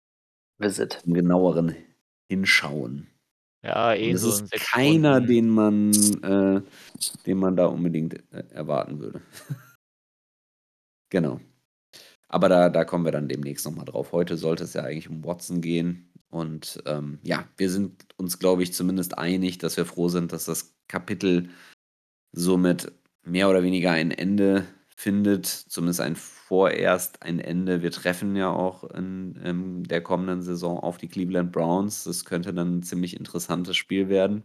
Visit. 0.66 1.00
zum 1.04 1.14
genaueren 1.14 1.76
Hinschauen. 2.28 3.06
Ja, 3.64 3.94
eh 3.94 4.10
es 4.10 4.22
so 4.22 4.30
ist 4.30 4.52
keiner, 4.52 5.18
Stunden. 5.18 5.32
den 5.32 5.50
man, 5.50 5.92
äh, 6.24 6.62
den 7.28 7.38
man 7.38 7.56
da 7.56 7.68
unbedingt 7.68 8.16
äh, 8.34 8.46
erwarten 8.50 9.00
würde. 9.00 9.22
genau. 11.12 11.40
Aber 12.30 12.50
da, 12.50 12.70
da 12.70 12.84
kommen 12.84 13.06
wir 13.06 13.12
dann 13.12 13.28
demnächst 13.28 13.64
nochmal 13.68 13.86
drauf. 13.86 14.12
Heute 14.12 14.38
sollte 14.38 14.64
es 14.64 14.74
ja 14.74 14.82
eigentlich 14.82 15.08
um 15.08 15.24
Watson 15.24 15.62
gehen. 15.62 16.12
Und 16.32 16.82
ähm, 16.88 17.20
ja, 17.22 17.48
wir 17.58 17.70
sind 17.70 18.08
uns, 18.18 18.40
glaube 18.40 18.64
ich, 18.64 18.74
zumindest 18.74 19.20
einig, 19.20 19.60
dass 19.60 19.78
wir 19.78 19.86
froh 19.86 20.10
sind, 20.10 20.32
dass 20.32 20.46
das 20.46 20.74
Kapitel 20.88 21.50
somit 22.32 22.92
mehr 23.24 23.50
oder 23.50 23.64
weniger 23.64 23.92
ein 23.92 24.12
Ende 24.12 24.66
findet. 24.96 25.46
Zumindest 25.48 26.02
ein 26.02 26.16
vorerst 26.16 27.24
ein 27.24 27.40
Ende. 27.40 27.82
Wir 27.82 27.92
treffen 27.92 28.36
ja 28.36 28.50
auch 28.50 28.84
in, 28.84 29.36
in 29.38 29.84
der 29.84 30.02
kommenden 30.02 30.42
Saison 30.42 30.80
auf 30.80 30.98
die 30.98 31.08
Cleveland 31.08 31.52
Browns. 31.52 32.04
Das 32.04 32.26
könnte 32.26 32.54
dann 32.54 32.78
ein 32.78 32.84
ziemlich 32.84 33.18
interessantes 33.18 33.78
Spiel 33.78 34.10
werden. 34.10 34.44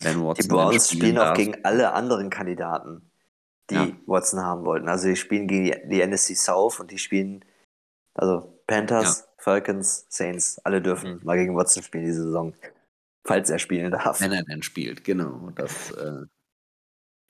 Wenn 0.00 0.22
Watson 0.22 0.42
Die 0.42 0.48
Browns 0.48 0.90
spielen 0.90 1.18
auch 1.18 1.34
gegen 1.34 1.64
alle 1.64 1.92
anderen 1.92 2.28
Kandidaten, 2.28 3.10
die 3.70 3.74
Ja. 3.76 3.88
Watson 4.06 4.40
haben 4.40 4.64
wollten. 4.64 4.88
Also 4.88 5.08
die 5.08 5.16
spielen 5.16 5.48
gegen 5.48 5.64
die, 5.64 5.88
die 5.88 6.00
NSC 6.00 6.34
South 6.34 6.80
und 6.80 6.90
die 6.90 6.98
spielen, 6.98 7.44
also 8.14 8.60
Panthers, 8.66 9.28
Falcons, 9.38 10.06
Saints, 10.08 10.58
alle 10.64 10.82
dürfen 10.82 11.20
mal 11.24 11.36
gegen 11.36 11.54
Watson 11.56 11.82
spielen 11.82 12.04
diese 12.04 12.24
Saison. 12.24 12.52
Falls 13.24 13.50
er 13.50 13.58
spielen 13.58 13.90
darf. 13.90 14.20
Wenn 14.20 14.32
er 14.32 14.44
denn 14.44 14.62
spielt, 14.62 15.02
genau. 15.02 15.50
Das, 15.56 15.90
äh, 15.92 16.22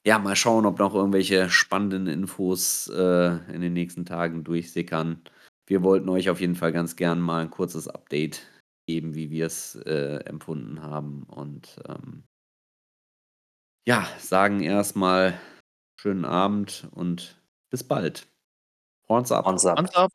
ja, 0.07 0.21
mal 0.21 0.37
schauen, 0.37 0.67
ob 0.67 0.79
noch 0.79 0.95
irgendwelche 0.95 1.51
spannenden 1.51 2.07
Infos 2.07 2.87
äh, 2.89 3.37
in 3.53 3.61
den 3.61 3.73
nächsten 3.73 4.05
Tagen 4.05 4.45
durchsickern. 4.45 5.21
Wir 5.67 5.83
wollten 5.83 6.09
euch 6.09 6.31
auf 6.31 6.41
jeden 6.41 6.55
Fall 6.55 6.71
ganz 6.71 6.95
gern 6.95 7.21
mal 7.21 7.43
ein 7.43 7.51
kurzes 7.51 7.89
Update 7.89 8.47
geben, 8.87 9.17
wie 9.17 9.31
wir 9.31 9.47
es 9.47 9.75
äh, 9.75 10.19
empfunden 10.25 10.81
haben. 10.81 11.25
Und 11.25 11.81
ähm, 11.89 12.23
ja, 13.85 14.07
sagen 14.21 14.61
erstmal 14.61 15.41
schönen 16.01 16.25
Abend 16.25 16.87
und 16.93 17.43
bis 17.71 17.83
bald. 17.83 18.29
Horns 19.09 19.33
ab. 19.33 19.45
Horns 19.45 19.67
up. 19.67 19.77
Hands 19.77 19.95
up. 19.97 20.13